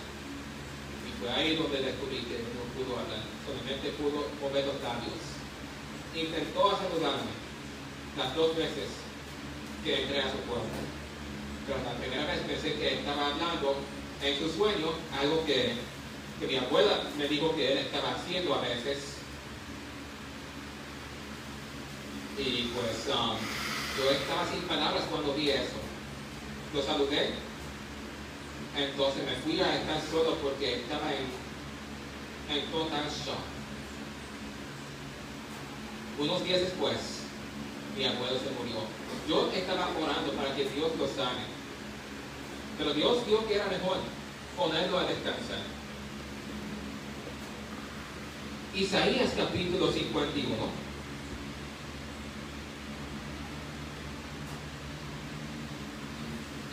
Y 1.07 1.11
fue 1.19 1.31
ahí 1.31 1.55
donde 1.55 1.81
descubrí 1.81 2.17
que 2.27 2.43
no 2.51 2.67
pudo 2.75 2.99
hablar, 2.99 3.23
solamente 3.47 3.95
pudo 3.95 4.27
mover 4.41 4.67
los 4.67 4.81
labios. 4.83 5.23
Intentó 6.13 6.77
saludarme 6.77 7.31
las 8.17 8.35
dos 8.35 8.55
veces 8.55 8.89
que 9.83 10.03
entré 10.03 10.19
a 10.19 10.31
su 10.31 10.37
puerta. 10.43 10.77
Pero 11.65 11.79
la 11.83 11.97
primera 11.97 12.25
vez 12.25 12.41
pensé 12.41 12.75
que 12.75 12.99
estaba 12.99 13.27
hablando 13.27 13.77
en 14.21 14.39
su 14.39 14.51
sueño, 14.51 14.91
algo 15.17 15.45
que, 15.45 15.75
mi 16.45 16.57
abuela 16.57 17.03
me 17.17 17.27
dijo 17.29 17.55
que 17.55 17.71
él 17.71 17.77
estaba 17.77 18.15
haciendo 18.15 18.53
a 18.53 18.61
veces. 18.61 19.15
Y 22.37 22.71
pues 22.75 23.15
um, 23.15 23.37
yo 23.97 24.11
estaba 24.11 24.49
sin 24.51 24.61
palabras 24.63 25.03
cuando 25.09 25.33
vi 25.35 25.51
eso. 25.51 25.79
Lo 26.73 26.81
saludé 26.81 27.52
entonces 28.75 29.23
me 29.25 29.35
fui 29.35 29.59
a 29.61 29.75
estar 29.75 30.01
solo 30.09 30.35
porque 30.37 30.81
estaba 30.81 31.11
en, 31.13 32.57
en 32.57 32.71
total 32.71 33.05
shock. 33.05 33.37
Unos 36.19 36.43
días 36.43 36.61
después, 36.61 36.97
mi 37.97 38.05
abuelo 38.05 38.37
se 38.39 38.51
murió. 38.51 38.77
Yo 39.27 39.51
estaba 39.53 39.89
orando 39.89 40.33
para 40.33 40.55
que 40.55 40.69
Dios 40.69 40.91
lo 40.97 41.07
sane. 41.07 41.45
Pero 42.77 42.93
Dios 42.93 43.25
vio 43.25 43.47
que 43.47 43.55
era 43.55 43.67
mejor 43.67 43.97
ponerlo 44.57 44.99
a 44.99 45.05
descansar. 45.05 45.61
Isaías 48.75 49.33
capítulo 49.37 49.91
51 49.91 50.82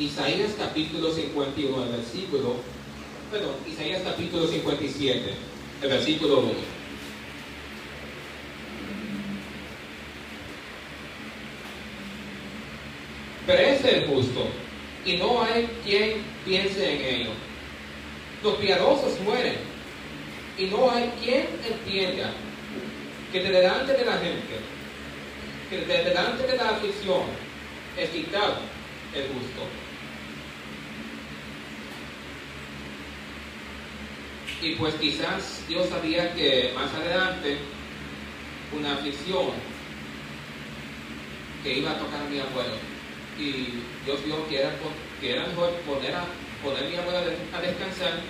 Isaías 0.01 0.53
capítulo 0.57 1.13
51, 1.13 1.85
el 1.85 1.91
versículo, 1.91 2.55
perdón, 3.31 3.57
Isaías 3.71 4.01
capítulo 4.03 4.47
57, 4.47 5.35
el 5.83 5.89
versículo 5.89 6.39
1. 6.39 6.53
es 13.47 13.85
el 13.85 14.07
justo, 14.07 14.47
y 15.05 15.17
no 15.19 15.43
hay 15.43 15.69
quien 15.85 16.23
piense 16.47 16.95
en 16.95 17.15
ello. 17.15 17.31
Los 18.43 18.55
piadosos 18.55 19.21
mueren, 19.21 19.57
y 20.57 20.65
no 20.67 20.91
hay 20.91 21.13
quien 21.23 21.47
entienda 21.69 22.33
que 23.33 23.41
de 23.43 23.51
delante 23.51 23.93
de 23.93 24.05
la 24.07 24.13
gente, 24.13 24.61
que 25.69 25.77
de 25.79 26.05
delante 26.05 26.47
de 26.47 26.57
la 26.57 26.71
aflicción, 26.71 27.23
es 27.99 28.09
quitado 28.09 28.61
el 29.15 29.25
justo. 29.25 29.90
Y 34.63 34.75
pues 34.75 34.95
quizás 34.97 35.65
Dios 35.69 35.89
sabía 35.89 36.35
que 36.35 36.73
más 36.75 36.93
adelante 36.93 37.59
una 38.79 38.93
aflicción 38.93 39.53
que 41.63 41.79
iba 41.79 41.93
a 41.93 41.99
tocar 41.99 42.21
a 42.21 42.29
mi 42.29 42.39
abuelo. 42.39 42.75
Y 43.39 43.81
Dios 44.05 44.23
vio 44.25 44.47
que 44.49 44.61
era, 44.61 44.73
que 45.21 45.33
era 45.33 45.47
mejor 45.47 45.71
poner 45.87 46.15
a, 46.15 46.25
poner 46.63 46.91
mi 46.91 46.97
abuelo 46.97 47.19
a 47.55 47.61
descansar 47.61 48.21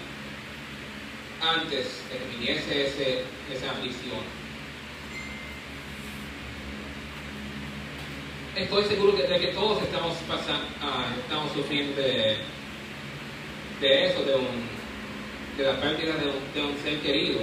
antes 1.40 2.02
de 2.10 2.18
que 2.18 2.36
viniese 2.36 2.86
ese, 2.86 3.24
esa 3.52 3.72
aflicción. 3.72 4.20
Estoy 8.54 8.84
seguro 8.84 9.12
de 9.12 9.40
que 9.40 9.48
todos 9.48 9.82
estamos 9.82 10.16
pasando, 10.28 10.66
ah, 10.82 11.06
estamos 11.22 11.52
sufriendo 11.52 12.00
de, 12.00 12.38
de 13.80 14.06
eso, 14.06 14.22
de 14.22 14.34
un 14.34 14.69
de 15.56 15.64
la 15.64 15.80
pérdida 15.80 16.14
de 16.54 16.62
un, 16.62 16.76
ser 16.82 17.00
querido. 17.00 17.40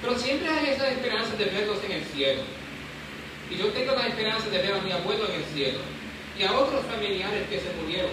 Pero 0.00 0.18
siempre 0.18 0.48
hay 0.48 0.70
esa 0.70 0.90
esperanza 0.90 1.34
de 1.36 1.44
verlos 1.46 1.78
en 1.84 1.92
el 1.92 2.04
cielo. 2.04 2.42
Y 3.50 3.56
yo 3.56 3.68
tengo 3.68 3.94
la 3.94 4.06
esperanza 4.06 4.48
de 4.48 4.58
ver 4.58 4.74
a 4.74 4.80
mi 4.80 4.92
abuelo 4.92 5.28
en 5.28 5.34
el 5.34 5.44
cielo 5.54 5.80
y 6.38 6.42
a 6.42 6.52
otros 6.52 6.84
familiares 6.86 7.48
que 7.48 7.60
se 7.60 7.72
murieron. 7.80 8.10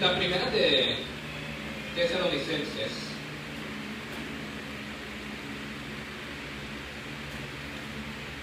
La 0.00 0.16
primera 0.16 0.50
de 0.50 0.98
Tesalonicenses. 1.94 2.92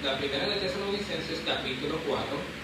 La 0.04 0.18
primera 0.18 0.50
de 0.50 0.56
Tesalonicenses, 0.56 1.42
capítulo 1.46 2.00
4. 2.08 2.64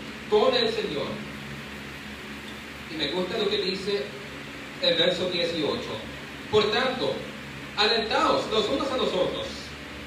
con 0.31 0.55
el 0.55 0.73
Señor. 0.73 1.07
Y 2.89 2.97
me 2.97 3.09
gusta 3.09 3.37
lo 3.37 3.49
que 3.49 3.57
dice 3.57 4.05
el 4.81 4.95
verso 4.95 5.29
18. 5.29 5.81
Por 6.49 6.71
tanto, 6.71 7.13
alentaos 7.77 8.49
los 8.49 8.67
unos 8.69 8.89
a 8.89 8.97
los 8.97 9.09
otros 9.09 9.47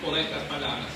con 0.02 0.16
estas 0.18 0.42
palabras. 0.44 0.88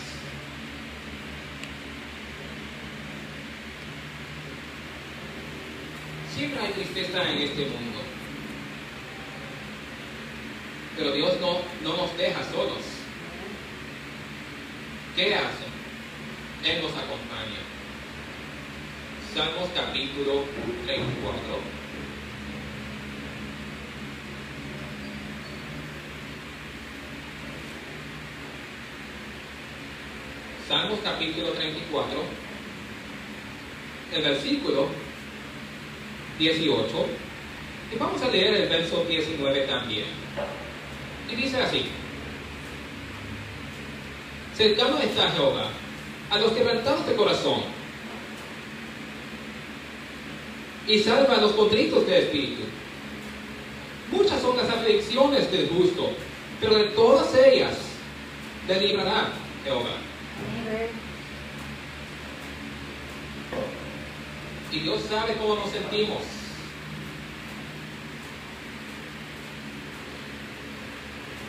Siempre 6.35 6.61
hay 6.61 6.73
tristeza 6.73 7.31
en 7.31 7.43
este 7.43 7.67
mundo. 7.67 7.99
Pero 10.97 11.13
Dios 11.13 11.35
no, 11.41 11.59
no 11.83 11.97
nos 11.97 12.17
deja 12.17 12.41
solos. 12.51 12.83
¿Qué 15.15 15.35
hace? 15.35 15.67
Él 16.65 16.83
nos 16.83 16.93
acompaña. 16.93 17.78
Salmos 19.35 19.69
capítulo 19.75 20.45
34. 20.87 21.79
Salmos 30.67 30.99
capítulo 31.05 31.51
34, 31.51 32.23
el 34.15 34.23
versículo 34.23 34.89
18, 36.39 37.07
y 37.95 37.99
vamos 37.99 38.23
a 38.23 38.29
leer 38.29 38.55
el 38.55 38.69
verso 38.69 39.05
19 39.05 39.61
también. 39.67 40.07
Y 41.31 41.37
dice 41.37 41.61
así, 41.61 41.87
cercano 44.57 44.99
está 44.99 45.31
Jehová 45.31 45.69
a 46.31 46.39
los 46.39 46.53
quebrantados 46.53 47.07
de 47.07 47.15
corazón 47.15 47.78
y 50.89 50.99
salva 51.01 51.35
a 51.35 51.41
los 51.41 51.53
contritos 51.53 52.07
de 52.07 52.19
espíritu. 52.19 52.63
Muchas 54.11 54.41
son 54.41 54.57
las 54.57 54.69
aflicciones 54.71 55.53
del 55.53 55.69
justo, 55.69 56.11
pero 56.61 56.75
de 56.77 56.85
todas 56.87 57.35
ellas 57.37 57.75
le 58.67 58.81
librará 58.81 59.33
Jehová. 59.65 59.97
Y 64.73 64.79
Dios 64.81 65.01
sabe 65.09 65.35
cómo 65.35 65.57
nos 65.57 65.71
sentimos. 65.71 66.23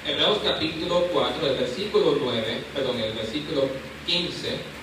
Hebreos 0.05 0.39
capítulo 0.43 1.07
4, 1.13 1.47
el 1.47 1.57
versículo 1.57 2.17
9, 2.21 2.63
perdón, 2.73 2.99
el 2.99 3.13
versículo 3.13 3.69
15. 4.05 4.78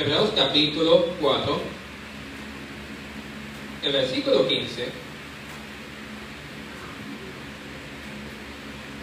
Hebreos 0.00 0.30
capítulo 0.34 1.04
4, 1.20 1.60
el 3.82 3.92
versículo 3.92 4.48
15. 4.48 4.88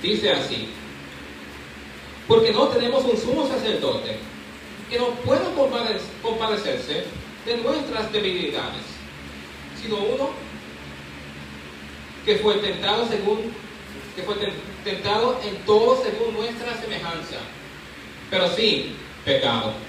Dice 0.01 0.31
así, 0.31 0.69
porque 2.27 2.51
no 2.51 2.69
tenemos 2.69 3.05
un 3.05 3.15
sumo 3.15 3.47
sacerdote 3.47 4.17
que 4.89 4.97
no 4.97 5.09
pueda 5.17 5.51
compadecerse 6.23 7.03
de 7.45 7.57
nuestras 7.57 8.11
debilidades, 8.11 8.81
sino 9.79 9.97
uno 9.97 10.31
que 12.25 12.37
fue 12.37 12.55
tentado 12.55 13.07
según 13.07 13.53
que 14.15 14.23
fue 14.23 14.35
tentado 14.83 15.39
en 15.45 15.63
todo 15.63 16.03
según 16.03 16.33
nuestra 16.33 16.75
semejanza, 16.81 17.37
pero 18.31 18.49
sin 18.49 18.95
pecado. 19.23 19.86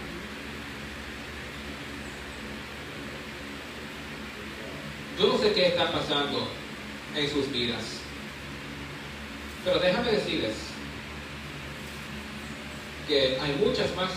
Yo 5.19 5.27
no 5.27 5.39
sé 5.39 5.53
qué 5.53 5.67
está 5.67 5.91
pasando 5.91 6.47
en 7.17 7.29
sus 7.29 7.51
vidas, 7.51 7.83
pero 9.65 9.81
déjame 9.81 10.13
decirles 10.13 10.55
que 13.09 13.37
hay 13.41 13.53
muchas 13.65 13.97
más, 13.97 14.11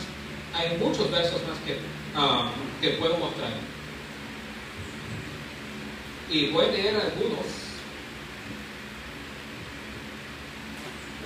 hay 0.53 0.77
muchos 0.77 1.09
versos 1.09 1.41
más 1.47 1.57
que, 1.65 1.77
ah, 2.15 2.51
que 2.79 2.89
puedo 2.91 3.17
mostrar. 3.17 3.51
Y 6.29 6.51
voy 6.51 6.65
a 6.65 6.71
leer 6.71 6.95
algunos. 6.95 7.45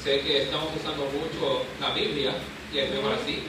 Sé 0.01 0.21
que 0.21 0.43
estamos 0.43 0.69
usando 0.79 1.05
mucho 1.05 1.65
la 1.81 1.93
Biblia 1.93 2.33
y 2.73 2.77
es 2.77 2.91
mejor 2.91 3.13
así. 3.13 3.43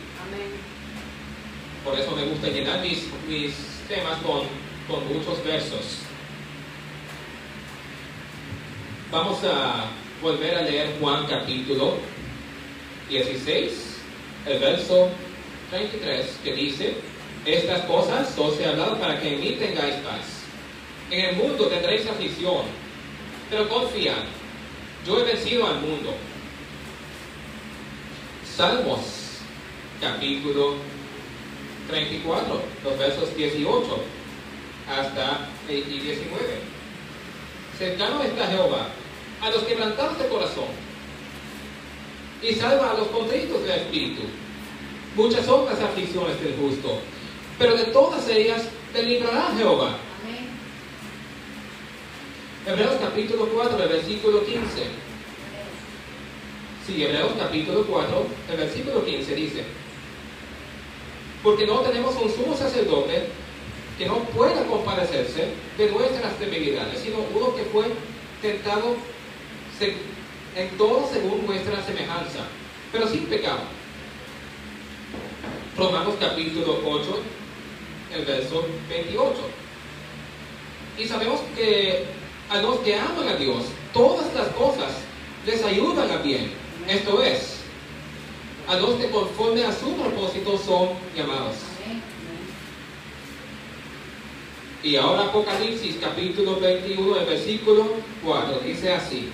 Por 1.84 1.96
eso 1.96 2.16
me 2.16 2.24
gusta 2.24 2.48
llenar 2.48 2.80
mis, 2.80 3.04
mis 3.28 3.54
temas 3.86 4.18
con, 4.22 4.42
con 4.88 5.06
muchos 5.06 5.44
versos. 5.44 6.05
Vamos 9.10 9.38
a 9.44 9.84
volver 10.20 10.56
a 10.56 10.62
leer 10.62 10.96
Juan 10.98 11.26
capítulo 11.26 11.94
16, 13.08 13.72
el 14.46 14.58
verso 14.58 15.08
33, 15.70 16.38
que 16.42 16.52
dice, 16.52 16.96
estas 17.44 17.82
cosas 17.82 18.36
os 18.36 18.58
he 18.58 18.66
hablado 18.66 18.98
para 18.98 19.20
que 19.20 19.34
en 19.34 19.40
mí 19.40 19.52
tengáis 19.52 19.94
paz. 19.96 20.42
En 21.12 21.24
el 21.24 21.36
mundo 21.36 21.68
tendréis 21.68 22.04
aflicción, 22.08 22.64
pero 23.48 23.68
confiad, 23.68 24.24
yo 25.06 25.20
he 25.20 25.22
vencido 25.22 25.68
al 25.68 25.80
mundo. 25.80 26.12
Salmos 28.56 29.02
capítulo 30.00 30.74
34, 31.88 32.60
los 32.82 32.98
versos 32.98 33.36
18 33.36 34.02
hasta 34.90 35.48
y 35.68 35.80
19. 35.82 36.75
Cercano 37.78 38.22
está 38.22 38.46
Jehová 38.46 38.88
a 39.42 39.50
los 39.50 39.62
quebrantados 39.64 40.18
de 40.18 40.28
corazón 40.28 40.68
y 42.42 42.54
salva 42.54 42.92
a 42.92 42.94
los 42.94 43.08
contritos 43.08 43.64
de 43.64 43.76
espíritu. 43.76 44.22
Muchas 45.14 45.44
son 45.44 45.66
las 45.66 45.80
aflicciones 45.80 46.40
del 46.40 46.56
justo, 46.56 47.00
pero 47.58 47.76
de 47.76 47.84
todas 47.84 48.28
ellas 48.28 48.62
te 48.92 49.02
librará 49.02 49.52
Jehová. 49.56 49.96
Hebreos 52.66 52.94
capítulo 53.00 53.46
4, 53.46 53.82
el 53.82 53.88
versículo 53.88 54.44
15. 54.44 54.60
Sí, 56.86 57.04
Hebreos 57.04 57.32
capítulo 57.38 57.84
4, 57.86 58.26
el 58.50 58.56
versículo 58.56 59.04
15 59.04 59.34
dice, 59.34 59.64
porque 61.42 61.66
no 61.66 61.80
tenemos 61.80 62.14
un 62.16 62.30
sumo 62.32 62.56
sacerdote 62.56 63.28
que 63.98 64.06
no 64.06 64.18
pueda 64.24 64.64
compadecerse 64.66 65.48
de 65.78 65.90
nuestras 65.90 66.38
debilidades, 66.38 67.00
sino 67.00 67.18
uno 67.34 67.54
que 67.54 67.62
fue 67.64 67.86
tentado 68.42 68.96
en 70.56 70.70
todo 70.76 71.08
según 71.12 71.46
nuestra 71.46 71.82
semejanza, 71.84 72.40
pero 72.92 73.06
sin 73.06 73.26
pecado. 73.26 73.60
Romanos 75.76 76.14
capítulo 76.18 76.80
8, 76.84 77.22
el 78.14 78.24
verso 78.24 78.66
28. 78.88 79.34
Y 80.98 81.04
sabemos 81.04 81.40
que 81.54 82.04
a 82.48 82.62
los 82.62 82.78
que 82.78 82.94
aman 82.94 83.28
a 83.28 83.36
Dios, 83.36 83.64
todas 83.92 84.32
las 84.34 84.48
cosas 84.48 84.92
les 85.44 85.62
ayudan 85.62 86.10
a 86.10 86.16
bien. 86.18 86.52
Esto 86.88 87.22
es, 87.22 87.56
a 88.68 88.76
los 88.76 88.94
que 88.94 89.10
conforme 89.10 89.64
a 89.64 89.72
su 89.72 89.94
propósito 89.94 90.58
son 90.58 90.90
llamados. 91.14 91.75
Y 94.86 94.94
ahora 94.94 95.24
Apocalipsis 95.24 95.96
capítulo 96.00 96.60
21, 96.60 97.16
el 97.16 97.26
versículo 97.26 97.88
4, 98.24 98.60
dice 98.60 98.92
así. 98.92 99.30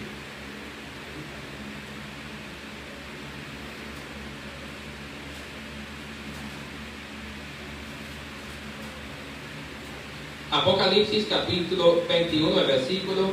Apocalipsis 10.51 11.27
capítulo 11.29 12.01
21, 12.09 12.59
el 12.59 12.67
versículo 12.67 13.29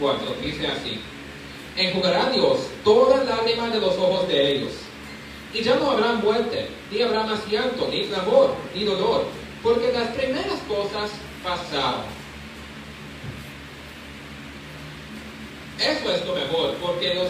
4, 0.00 0.34
dice 0.42 0.66
así. 0.66 0.98
Enjugará 1.76 2.30
Dios 2.30 2.58
todas 2.82 3.26
lágrimas 3.26 3.70
de 3.74 3.80
los 3.82 3.98
ojos 3.98 4.26
de 4.28 4.52
ellos. 4.52 4.72
Y 5.52 5.62
ya 5.62 5.76
no 5.76 5.90
habrá 5.90 6.14
muerte, 6.14 6.68
ni 6.90 7.02
habrá 7.02 7.24
más 7.24 7.46
llanto, 7.50 7.86
ni 7.92 8.04
clamor, 8.06 8.54
ni 8.74 8.84
dolor, 8.84 9.26
porque 9.62 9.92
las 9.92 10.08
primeras 10.08 10.60
cosas 10.68 11.10
pasaron. 11.42 12.18
Eso 15.78 16.12
es 16.12 16.26
lo 16.26 16.34
mejor, 16.34 16.74
porque 16.82 17.14
nos, 17.14 17.28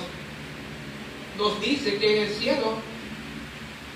nos 1.36 1.60
dice 1.60 1.98
que 1.98 2.16
en 2.16 2.22
el 2.24 2.34
cielo 2.34 2.72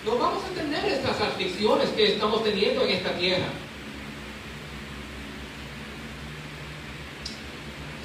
no 0.04 0.18
vamos 0.18 0.42
a 0.44 0.60
tener 0.60 0.84
estas 0.84 1.20
aflicciones 1.20 1.88
que 1.90 2.12
estamos 2.12 2.44
teniendo 2.44 2.82
en 2.84 2.90
esta 2.90 3.16
tierra. 3.16 3.46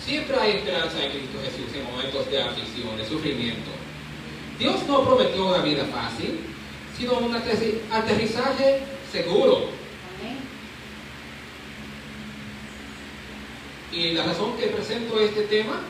Siempre 0.05 0.37
hay 0.39 0.51
esperanza 0.57 1.03
en 1.03 1.11
Cristo 1.11 1.37
Jesús 1.43 1.75
en 1.75 1.83
momentos 1.83 2.31
de 2.31 2.41
aflicción, 2.41 2.95
de 2.95 3.05
sufrimiento. 3.05 3.71
Dios 4.57 4.83
no 4.87 5.03
prometió 5.03 5.47
una 5.47 5.57
vida 5.57 5.83
fácil, 5.85 6.39
sino 6.97 7.19
un 7.19 7.35
aterrizaje 7.35 8.79
seguro. 9.11 9.76
Y 13.97 14.11
la 14.11 14.25
razón 14.25 14.55
que 14.57 14.67
presento 14.67 15.19
este 15.19 15.41
tema 15.45 15.81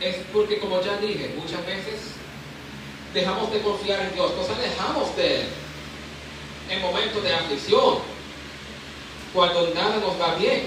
es 0.00 0.16
porque, 0.32 0.58
como 0.58 0.82
ya 0.82 0.96
dije, 0.96 1.32
muchas 1.36 1.64
veces 1.64 2.00
dejamos 3.14 3.52
de 3.52 3.60
confiar 3.60 4.00
en 4.00 4.12
Dios, 4.12 4.32
nos 4.36 4.50
alejamos 4.50 5.16
de 5.16 5.42
Él 5.42 5.46
en 6.68 6.80
momentos 6.80 7.22
de 7.22 7.32
aflicción, 7.32 7.98
cuando 9.32 9.72
nada 9.72 9.98
nos 9.98 10.20
va 10.20 10.34
bien. 10.34 10.62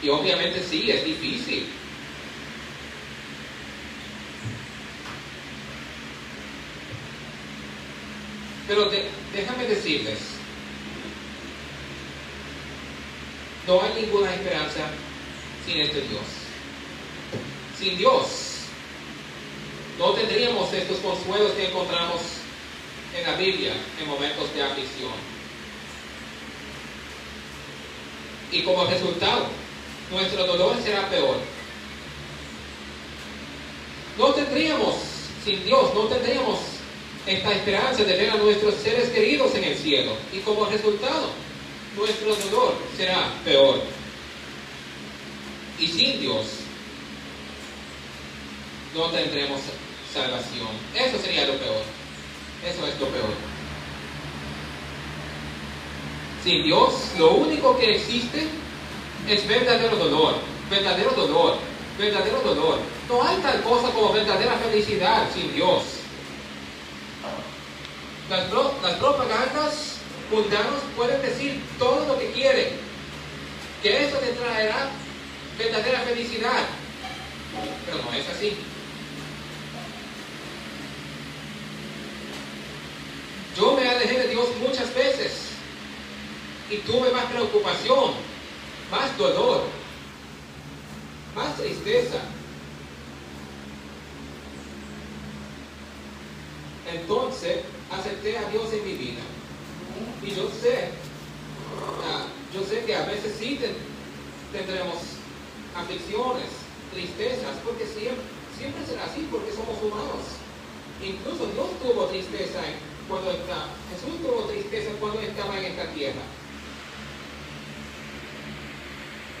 Y 0.00 0.08
obviamente 0.10 0.62
sí, 0.62 0.92
es 0.92 1.04
difícil. 1.04 1.66
Pero 8.68 8.92
déjame 9.32 9.64
decirles, 9.66 10.33
no 13.66 13.82
hay 13.82 14.02
ninguna 14.02 14.34
esperanza 14.34 14.90
sin 15.66 15.80
este 15.80 16.00
Dios. 16.02 16.22
Sin 17.78 17.96
Dios, 17.96 18.26
no 19.98 20.10
tendríamos 20.12 20.72
estos 20.72 20.98
consuelos 20.98 21.52
que 21.52 21.68
encontramos 21.68 22.20
en 23.16 23.30
la 23.30 23.36
Biblia 23.36 23.72
en 24.00 24.08
momentos 24.08 24.54
de 24.54 24.62
aflicción. 24.62 25.12
Y 28.52 28.62
como 28.62 28.84
resultado, 28.84 29.46
nuestro 30.10 30.46
dolor 30.46 30.76
será 30.84 31.08
peor. 31.08 31.36
No 34.18 34.26
tendríamos, 34.34 34.94
sin 35.44 35.64
Dios, 35.64 35.94
no 35.94 36.02
tendríamos 36.02 36.58
esta 37.26 37.52
esperanza 37.52 38.04
de 38.04 38.16
ver 38.16 38.30
a 38.30 38.36
nuestros 38.36 38.74
seres 38.74 39.08
queridos 39.08 39.54
en 39.54 39.64
el 39.64 39.76
cielo. 39.76 40.12
Y 40.32 40.38
como 40.40 40.66
resultado, 40.66 41.30
nuestro 41.96 42.34
dolor 42.34 42.74
será 42.96 43.32
peor. 43.44 43.80
Y 45.78 45.86
sin 45.86 46.20
Dios, 46.20 46.46
no 48.94 49.06
tendremos 49.10 49.60
salvación. 50.12 50.68
Eso 50.94 51.18
sería 51.18 51.46
lo 51.46 51.54
peor. 51.54 51.82
Eso 52.64 52.86
es 52.86 53.00
lo 53.00 53.08
peor. 53.08 53.34
Sin 56.42 56.62
Dios, 56.62 56.92
lo 57.18 57.32
único 57.32 57.76
que 57.76 57.96
existe 57.96 58.48
es 59.28 59.48
verdadero 59.48 59.96
dolor, 59.96 60.34
verdadero 60.70 61.10
dolor, 61.10 61.58
verdadero 61.98 62.40
dolor. 62.40 62.78
No 63.08 63.22
hay 63.22 63.36
tal 63.38 63.62
cosa 63.62 63.90
como 63.90 64.12
verdadera 64.12 64.56
felicidad 64.58 65.28
sin 65.34 65.52
Dios. 65.54 65.82
Las, 68.28 68.50
las 68.82 68.94
propagandas 68.94 69.93
mundanas 70.34 70.82
pueden 70.96 71.22
decir 71.22 71.62
todo 71.78 72.06
lo 72.06 72.18
que 72.18 72.32
quieren, 72.32 72.68
que 73.82 74.04
eso 74.04 74.16
te 74.18 74.32
traerá 74.32 74.90
verdadera 75.58 76.00
felicidad, 76.00 76.66
pero 77.86 77.98
no 78.02 78.12
es 78.12 78.28
así. 78.28 78.56
Yo 83.56 83.76
me 83.76 83.88
alejé 83.88 84.18
de 84.18 84.28
Dios 84.28 84.48
muchas 84.60 84.92
veces 84.94 85.32
y 86.70 86.78
tuve 86.78 87.12
más 87.12 87.26
preocupación 87.26 88.34
más 88.90 89.16
dolor, 89.18 89.62
más 91.34 91.56
tristeza. 91.56 92.18
Entonces 96.92 97.60
acepté 97.90 98.38
a 98.38 98.48
Dios 98.50 98.72
en 98.72 98.84
mi 98.84 98.92
vida. 98.94 99.20
Y 100.22 100.30
yo 100.30 100.48
sé, 100.50 100.90
yo 102.54 102.64
sé 102.64 102.84
que 102.84 102.94
a 102.94 103.06
veces 103.06 103.36
sí 103.38 103.58
tendremos 104.52 104.96
aflicciones, 105.76 106.50
tristezas, 106.92 107.56
porque 107.64 107.86
siempre, 107.86 108.24
siempre 108.56 108.86
será 108.86 109.04
así, 109.04 109.26
porque 109.30 109.52
somos 109.52 109.82
humanos. 109.82 110.40
Incluso 111.02 111.46
Dios 111.52 111.68
tuvo 111.82 112.06
tristeza 112.06 112.60
cuando 113.08 113.32
está, 113.32 113.68
Jesús 113.90 114.22
tuvo 114.22 114.44
tristeza 114.44 114.90
cuando 115.00 115.20
estaba 115.20 115.58
en 115.58 115.64
esta 115.64 115.86
tierra 115.92 116.22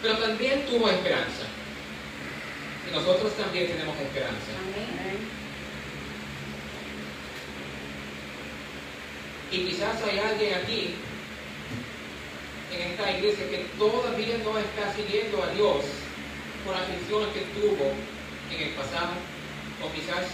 pero 0.04 0.18
también 0.18 0.66
tuvo 0.66 0.90
esperanza. 0.90 1.48
Y 2.86 2.94
nosotros 2.94 3.32
también 3.38 3.68
tenemos 3.68 3.98
esperanza. 3.98 4.52
Y 9.54 9.66
quizás 9.66 10.02
hay 10.02 10.18
alguien 10.18 10.54
aquí, 10.54 10.94
en 12.74 12.90
esta 12.90 13.12
iglesia, 13.12 13.48
que 13.48 13.66
todavía 13.78 14.38
no 14.38 14.58
está 14.58 14.92
siguiendo 14.96 15.42
a 15.44 15.46
Dios 15.54 15.84
por 16.66 16.74
aflicciones 16.74 17.28
que 17.30 17.46
tuvo 17.54 17.94
en 18.50 18.62
el 18.66 18.74
pasado, 18.74 19.14
o 19.78 19.92
quizás 19.94 20.26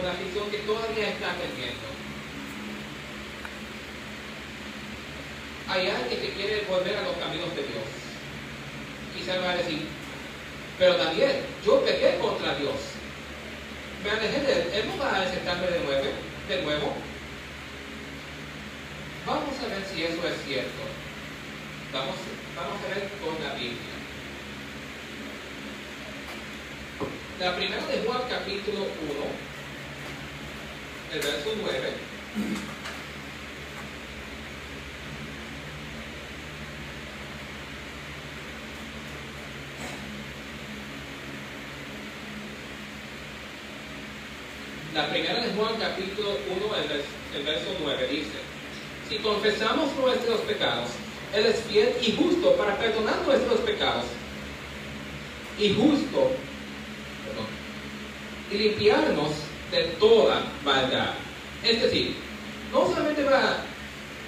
una 0.00 0.10
aflicción 0.10 0.50
que 0.50 0.58
todavía 0.66 1.10
está 1.10 1.30
teniendo. 1.38 1.86
Hay 5.68 5.86
alguien 5.86 6.20
que 6.20 6.32
quiere 6.34 6.64
volver 6.68 6.96
a 6.96 7.02
los 7.02 7.16
caminos 7.18 7.54
de 7.54 7.62
Dios 7.62 8.00
quizás 9.16 9.42
va 9.42 9.50
a 9.50 9.56
decir, 9.56 9.86
pero 10.78 10.96
Daniel, 10.96 11.42
yo 11.64 11.84
pequé 11.84 12.18
contra 12.20 12.54
Dios. 12.56 12.74
Me 14.02 14.10
alejé 14.10 14.40
de 14.40 14.52
él, 14.52 14.70
él 14.72 14.88
no 14.88 15.02
va 15.02 15.10
a 15.10 15.22
aceptarme 15.22 15.66
de 15.66 15.80
nuevo, 15.80 16.04
de 16.48 16.62
nuevo. 16.62 17.09
Vamos 19.30 19.54
a 19.62 19.68
ver 19.68 19.84
si 19.86 20.02
eso 20.02 20.26
es 20.26 20.44
cierto. 20.44 20.82
Vamos, 21.92 22.16
vamos 22.56 22.80
a 22.82 22.88
ver 22.92 23.08
con 23.22 23.40
la 23.44 23.54
Biblia. 23.54 23.94
La 27.38 27.54
primera 27.54 27.86
de 27.86 28.02
Juan 28.04 28.22
capítulo 28.28 28.80
1, 28.80 28.90
el 31.14 31.20
verso 31.20 31.50
9. 31.62 31.92
La 44.92 45.08
primera 45.08 45.40
de 45.40 45.52
Juan 45.52 45.76
capítulo 45.78 46.30
1, 46.30 46.76
el, 47.36 47.44
verso 47.44 47.76
9 47.80 48.08
dice, 48.08 48.49
si 49.10 49.18
confesamos 49.18 49.88
nuestros 49.96 50.40
pecados, 50.42 50.90
Él 51.34 51.46
es 51.46 51.60
fiel 51.64 51.92
y 52.00 52.12
justo 52.12 52.54
para 52.54 52.78
perdonar 52.78 53.16
nuestros 53.26 53.58
pecados 53.60 54.04
y 55.58 55.74
justo 55.74 56.30
y 58.52 58.54
limpiarnos 58.54 59.30
de 59.72 59.82
toda 59.98 60.44
maldad. 60.64 61.10
Es 61.64 61.82
decir, 61.82 62.14
no 62.72 62.86
solamente 62.86 63.24
va 63.24 63.38
a 63.38 63.56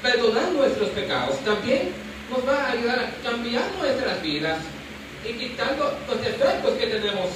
perdonar 0.02 0.50
nuestros 0.50 0.90
pecados, 0.90 1.38
también 1.44 1.92
nos 2.28 2.46
va 2.46 2.64
a 2.64 2.72
ayudar 2.72 2.98
a 2.98 3.28
cambiar 3.28 3.70
nuestras 3.80 4.20
vidas 4.20 4.58
y 5.24 5.32
quitar 5.34 5.78
los 5.78 6.20
defectos 6.20 6.74
que 6.74 6.86
tenemos 6.86 7.30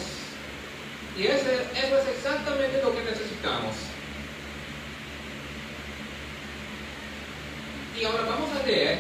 Y 1.17 1.29
ese, 1.29 1.63
eso 1.75 1.99
es 1.99 2.09
exactamente 2.17 2.83
lo 2.83 2.93
que 2.93 3.03
necesitamos. 3.05 3.96
Y 7.99 8.05
ahora 8.05 8.25
vamos 8.25 8.51
a 8.55 8.67
leer. 8.67 8.99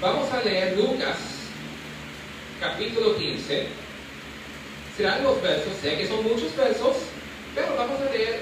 Vamos 0.00 0.32
a 0.32 0.42
leer 0.42 0.76
Lucas, 0.78 1.18
capítulo 2.58 3.16
15. 3.16 3.66
Serán 4.96 5.24
los 5.24 5.42
versos, 5.42 5.74
sé 5.82 5.98
que 5.98 6.08
son 6.08 6.24
muchos 6.24 6.56
versos, 6.56 6.96
pero 7.54 7.76
vamos 7.76 8.00
a 8.00 8.12
leer 8.12 8.40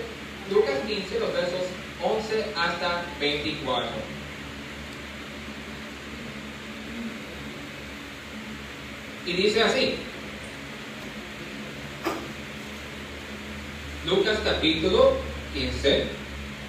Lucas 0.52 0.78
15, 0.86 1.18
los 1.18 1.32
versos 1.32 1.62
11 2.00 2.44
hasta 2.56 3.04
24. 3.18 3.88
Y 9.26 9.32
dice 9.32 9.62
así. 9.62 9.96
Lucas 14.06 14.38
capítulo 14.44 15.31
15, 15.54 16.04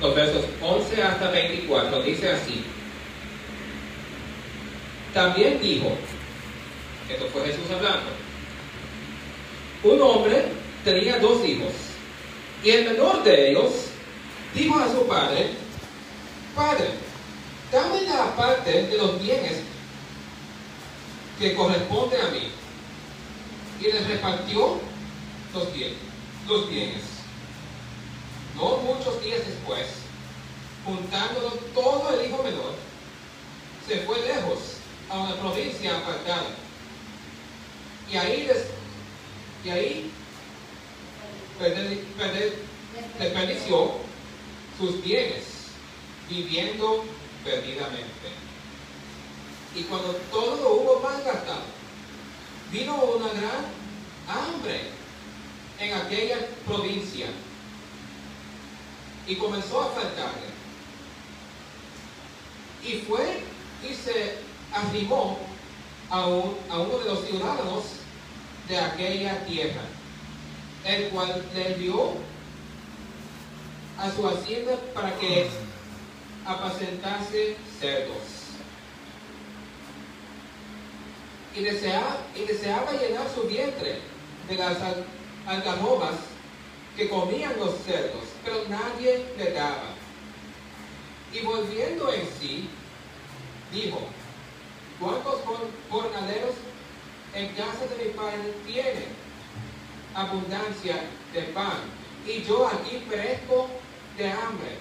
los 0.02 0.16
versos 0.16 0.46
11 0.62 1.04
hasta 1.04 1.32
24, 1.32 2.04
dice 2.04 2.30
así. 2.30 2.64
También 5.14 5.62
dijo, 5.62 5.92
esto 7.10 7.28
fue 7.32 7.46
Jesús 7.46 7.70
hablando, 7.72 8.10
un 9.84 10.02
hombre 10.02 10.46
tenía 10.84 11.20
dos 11.20 11.46
hijos, 11.46 11.72
y 12.64 12.70
el 12.72 12.86
menor 12.86 13.24
de 13.24 13.52
ellos 13.52 13.72
dijo 14.56 14.80
a 14.80 14.92
su 14.92 15.08
padre, 15.08 15.64
Padre, 16.56 16.86
dame 17.72 18.02
la 18.04 18.36
parte 18.36 18.84
de 18.84 18.98
los 18.98 19.20
bienes 19.20 19.62
que 21.40 21.56
corresponde 21.56 22.18
a 22.22 22.28
mí. 22.28 22.50
Y 23.80 23.92
le 23.92 24.00
repartió 24.08 24.80
los 25.54 25.74
bienes. 25.74 25.98
Los 26.48 26.70
bienes. 26.70 27.02
No 28.56 28.78
muchos 28.78 29.24
días 29.24 29.46
después, 29.46 29.88
juntándolo 30.86 31.50
todo 31.74 32.20
el 32.20 32.28
hijo 32.28 32.44
menor, 32.44 32.74
se 33.88 34.00
fue 34.02 34.22
lejos 34.22 34.60
a 35.10 35.18
una 35.18 35.36
provincia 35.36 35.98
apartada. 35.98 36.50
Y 38.12 38.18
ahí, 38.18 38.50
y 39.66 39.70
ahí 39.70 40.12
desperdició 43.20 43.94
sus 44.78 45.04
bienes, 45.04 45.46
viviendo 46.30 47.06
perdidamente. 47.44 48.08
Y 49.76 49.84
cuando 49.84 50.14
todo 50.32 50.56
lo 50.58 50.74
hubo 50.74 51.00
malgastado, 51.00 51.64
vino 52.72 52.96
una 52.96 53.28
gran 53.30 53.66
hambre 54.28 54.82
en 55.80 55.94
aquella 55.94 56.38
provincia 56.66 57.28
y 59.28 59.36
comenzó 59.36 59.82
a 59.82 59.90
faltarle. 59.92 60.54
Y 62.84 63.00
fue 63.08 63.44
y 63.84 63.94
se 63.94 64.38
arrimó 64.74 65.40
a, 66.10 66.22
a 66.22 66.28
uno 66.28 66.98
de 67.00 67.06
los 67.06 67.26
ciudadanos 67.26 67.84
de 68.68 68.78
aquella 68.78 69.46
tierra, 69.46 69.82
el 70.86 71.10
cual 71.10 71.44
le 71.54 71.74
envió 71.74 72.14
a 73.98 74.12
su 74.12 74.28
hacienda 74.28 74.78
para 74.94 75.18
que 75.18 75.50
apacentase 76.46 77.56
cerdos. 77.80 78.18
Y 81.56 81.62
deseaba, 81.62 82.18
y 82.36 82.46
deseaba 82.46 82.92
llenar 82.94 83.28
su 83.34 83.44
vientre 83.44 84.00
de 84.50 84.56
las 84.56 84.78
algarrobas 85.46 86.16
que 86.96 87.10
comían 87.10 87.58
los 87.60 87.76
cerdos, 87.86 88.24
pero 88.44 88.64
nadie 88.70 89.26
le 89.38 89.52
daba. 89.52 89.96
Y 91.32 91.40
volviendo 91.40 92.14
en 92.14 92.28
sí, 92.40 92.70
dijo, 93.72 94.02
¿cuántos 95.00 95.42
jornaleros 95.90 96.56
en 97.34 97.48
casa 97.50 97.88
de 97.88 98.06
mi 98.06 98.12
padre 98.12 98.54
tienen 98.68 99.08
abundancia 100.14 101.04
de 101.34 101.42
pan? 101.54 101.80
Y 102.28 102.44
yo 102.44 102.68
aquí 102.68 103.04
perezco 103.10 103.68
de 104.18 104.32
hambre. 104.32 104.78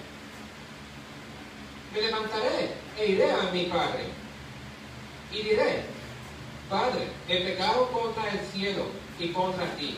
Me 1.93 2.01
levantaré 2.01 2.73
e 2.97 3.05
iré 3.07 3.31
a 3.31 3.51
mi 3.51 3.65
padre. 3.65 4.05
Y 5.31 5.41
diré, 5.41 5.83
Padre, 6.69 7.07
he 7.27 7.43
pecado 7.43 7.87
contra 7.91 8.29
el 8.31 8.39
cielo 8.47 8.87
y 9.19 9.29
contra 9.29 9.65
ti. 9.75 9.97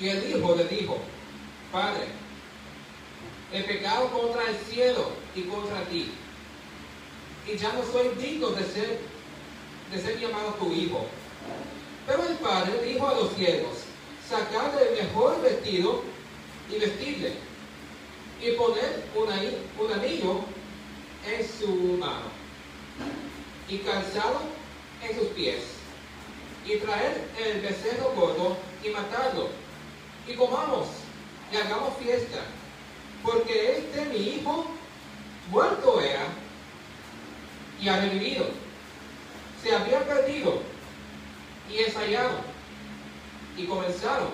Y 0.00 0.08
el 0.08 0.30
hijo 0.30 0.54
le 0.54 0.64
dijo, 0.64 0.98
Padre, 1.70 2.06
he 3.52 3.62
pecado 3.62 4.08
contra 4.10 4.48
el 4.48 4.56
cielo 4.56 5.10
y 5.34 5.42
contra 5.42 5.82
ti, 5.84 6.10
y 7.46 7.56
ya 7.56 7.72
no 7.72 7.82
soy 7.84 8.08
digno 8.18 8.50
de 8.50 8.64
ser, 8.64 8.98
de 9.92 10.00
ser 10.00 10.18
llamado 10.18 10.54
tu 10.54 10.72
hijo. 10.72 11.04
Pero 12.06 12.24
el 12.24 12.36
padre 12.36 12.82
dijo 12.82 13.08
a 13.08 13.14
los 13.14 13.32
siervos, 13.34 13.78
sacad 14.28 14.82
el 14.82 15.04
mejor 15.04 15.42
vestido 15.42 16.02
y 16.70 16.78
vestirle, 16.78 17.34
y 18.42 18.52
poner 18.52 19.04
un 19.76 19.92
anillo 19.92 20.40
en 21.28 21.46
su 21.46 21.98
mano, 21.98 22.30
y 23.68 23.78
calzado 23.78 24.40
en 25.02 25.18
sus 25.18 25.28
pies, 25.28 25.62
y 26.64 26.76
traer 26.76 27.28
el 27.44 27.60
becerro 27.60 28.12
gordo 28.14 28.56
y 28.82 28.88
matarlo, 28.88 29.48
y 30.26 30.34
comamos 30.34 30.86
y 31.52 31.56
hagamos 31.56 31.96
fiesta, 31.98 32.38
porque 33.22 33.78
este 33.78 34.04
mi 34.06 34.16
hijo 34.16 34.66
muerto 35.50 36.00
era 36.00 36.26
y 37.80 37.88
ha 37.88 38.00
revivido, 38.00 38.46
se 39.62 39.74
había 39.74 40.06
perdido 40.06 40.62
y 41.70 41.78
ensayado, 41.78 42.38
y 43.56 43.66
comenzaron 43.66 44.28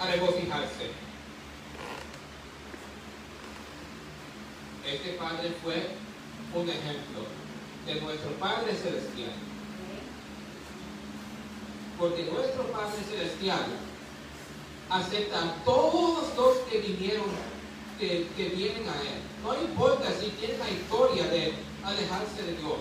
a 0.00 0.06
regocijarse. 0.06 0.90
Este 4.86 5.10
padre 5.10 5.54
fue 5.62 5.90
un 6.54 6.68
ejemplo 6.68 7.20
de 7.86 8.00
nuestro 8.00 8.30
Padre 8.32 8.74
Celestial 8.74 9.32
porque 12.00 12.24
nuestro 12.24 12.64
Padre 12.72 12.96
Celestial 13.08 13.66
acepta 14.90 15.38
a 15.38 15.54
todos 15.64 16.36
los 16.36 16.56
que 16.68 16.78
vinieron, 16.78 17.26
que, 17.98 18.26
vienen 18.36 18.88
a 18.88 19.00
Él. 19.02 19.20
No 19.42 19.54
importa 19.60 20.10
si 20.12 20.28
tienen 20.30 20.58
la 20.58 20.70
historia 20.70 21.26
de 21.26 21.54
alejarse 21.84 22.42
de 22.42 22.56
Dios. 22.56 22.78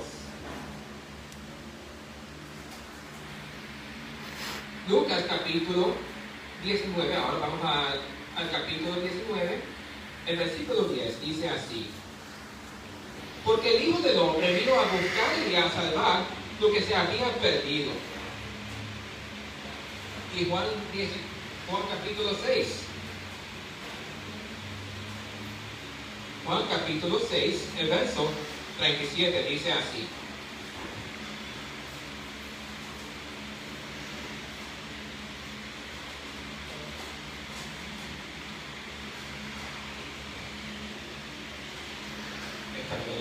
Lucas 4.90 5.24
capítulo 5.28 5.94
19, 6.64 7.16
ahora 7.16 7.38
vamos 7.38 7.60
al 8.36 8.52
capítulo 8.52 9.00
19, 9.00 9.62
el 10.26 10.38
versículo 10.38 10.84
10 10.86 11.22
dice 11.22 11.50
así. 11.50 11.88
Porque 13.46 13.78
el 13.78 13.90
Hijo 13.90 14.00
del 14.00 14.18
Hombre 14.18 14.60
vino 14.60 14.74
a 14.74 14.84
buscar 14.84 15.48
y 15.50 15.56
a 15.56 15.70
salvar 15.70 16.24
lo 16.60 16.72
que 16.72 16.82
se 16.82 16.96
había 16.96 17.32
perdido 17.36 17.92
y 20.38 20.46
Juan, 20.46 20.66
Juan 21.70 21.84
capítulo 21.88 22.32
6. 22.44 22.68
Juan 26.44 26.64
capítulo 26.68 27.22
6, 27.30 27.68
el 27.78 27.90
verso 27.90 28.28
37 28.80 29.50
dice 29.50 29.72
así. 29.74 30.08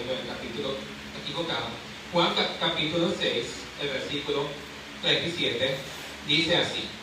el 0.09 0.27
capítulo 0.27 0.75
equivocado. 1.23 1.67
Juan 2.15 2.33
capítulo 2.59 3.13
6, 3.19 3.47
el 3.83 3.89
versículo 3.91 4.47
3 5.03 5.27
y 5.27 5.37
7, 5.37 5.77
dice 6.27 6.57
así. 6.57 6.98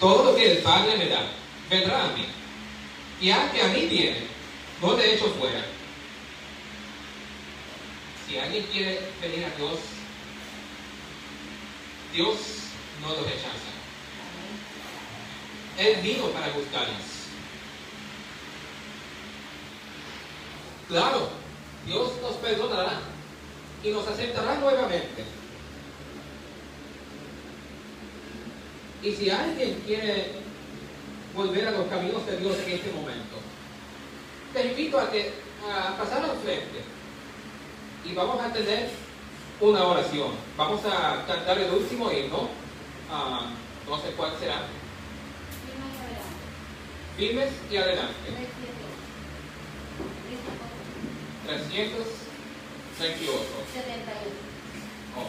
Todo 0.00 0.24
lo 0.24 0.36
que 0.36 0.52
el 0.52 0.58
Padre 0.58 0.96
me 0.96 1.08
da, 1.08 1.22
vendrá 1.68 2.04
a 2.04 2.08
mí. 2.08 2.26
Y 3.20 3.30
al 3.30 3.50
que 3.50 3.62
a 3.62 3.68
mí 3.68 3.86
viene, 3.86 4.22
no 4.80 4.96
le 4.96 5.14
echo 5.14 5.26
fuera. 5.38 5.64
Si 8.26 8.38
alguien 8.38 8.64
quiere 8.66 9.00
venir 9.20 9.44
a 9.44 9.56
Dios, 9.56 9.78
Dios 12.12 12.36
no 13.02 13.08
lo 13.08 13.22
rechaza. 13.22 13.68
Él 15.78 16.00
vino 16.02 16.26
para 16.28 16.48
buscarnos. 16.48 17.02
Claro, 20.88 21.28
Dios 21.86 22.12
nos 22.22 22.36
perdonará 22.36 23.00
y 23.82 23.90
nos 23.90 24.06
aceptará 24.06 24.54
nuevamente. 24.56 25.37
Y 29.02 29.12
si 29.12 29.30
alguien 29.30 29.80
quiere 29.86 30.32
volver 31.34 31.68
a 31.68 31.70
los 31.70 31.86
caminos 31.86 32.26
de 32.26 32.38
Dios 32.38 32.56
en 32.66 32.72
este 32.72 32.92
momento, 32.92 33.36
te 34.52 34.66
invito 34.66 34.98
a, 34.98 35.10
que, 35.10 35.32
a 35.68 35.96
pasar 35.96 36.24
al 36.24 36.36
frente 36.38 36.82
y 38.04 38.14
vamos 38.14 38.40
a 38.40 38.52
tener 38.52 38.90
una 39.60 39.84
oración. 39.84 40.32
Vamos 40.56 40.84
a 40.84 41.24
cantar 41.26 41.58
el 41.58 41.72
último 41.72 42.10
himno, 42.10 42.48
ah, 43.10 43.50
no 43.88 43.98
sé 43.98 44.10
cuál 44.16 44.32
será. 44.38 44.62
Firmes 47.16 47.50
y 47.70 47.76
adelante. 47.76 48.14
338. 51.46 52.04
78. 52.98 53.44
Oh, 55.16 55.28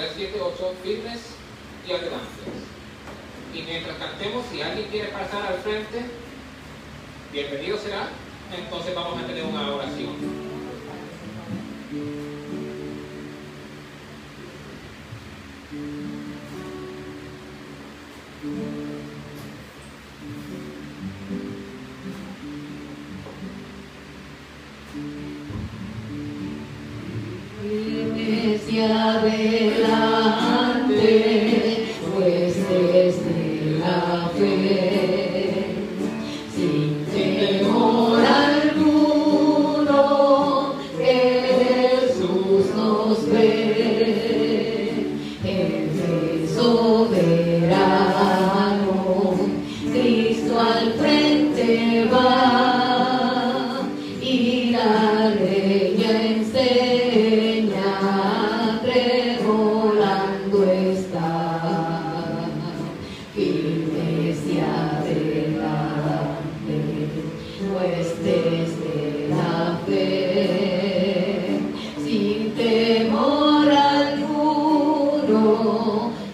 ok. 0.00 0.14
378, 0.14 0.74
firmes 0.82 1.20
y 1.86 1.92
adelante. 1.92 2.42
Y 3.54 3.62
mientras 3.62 3.98
cantemos, 3.98 4.44
si 4.50 4.62
alguien 4.62 4.88
quiere 4.88 5.08
pasar 5.08 5.46
al 5.46 5.58
frente, 5.58 6.04
bienvenido 7.32 7.78
será. 7.78 8.08
Entonces 8.56 8.94
vamos 8.94 9.22
a 9.22 9.26
tener 9.26 9.44
una 9.44 9.74
oración. 9.74 10.40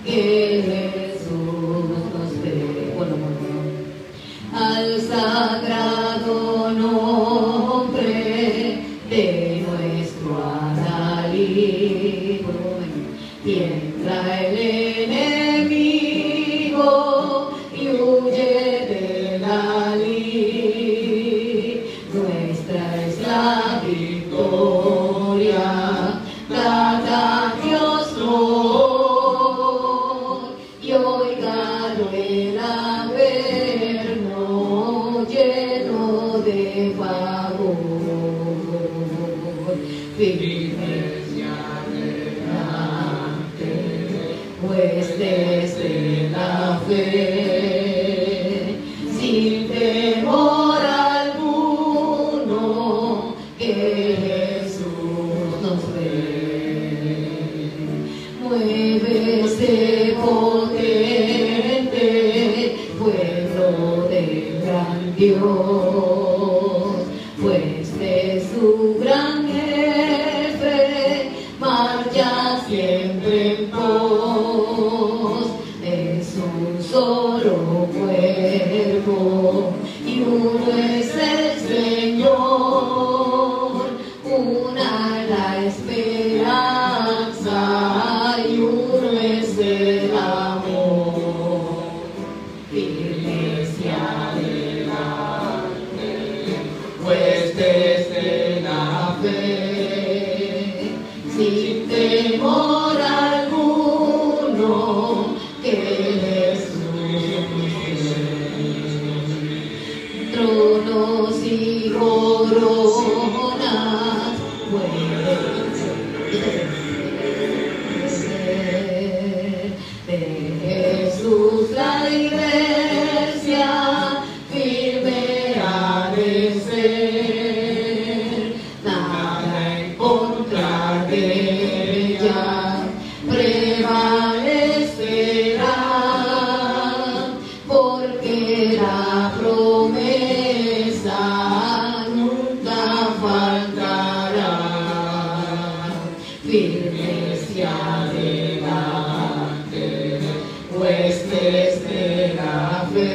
Que 0.04 1.05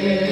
la 0.04 0.30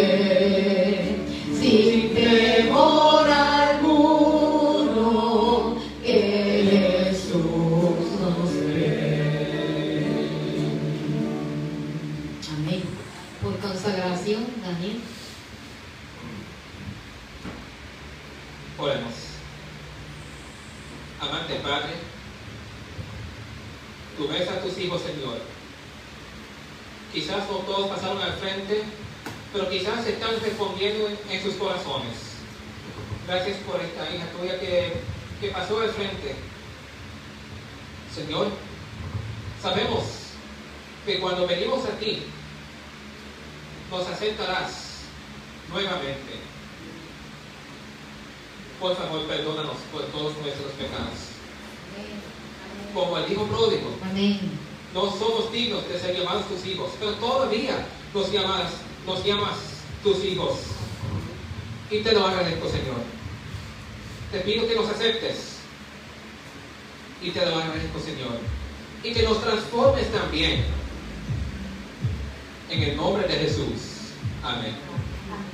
Y 61.91 62.03
te 62.03 62.13
lo 62.13 62.23
agradezco, 62.23 62.58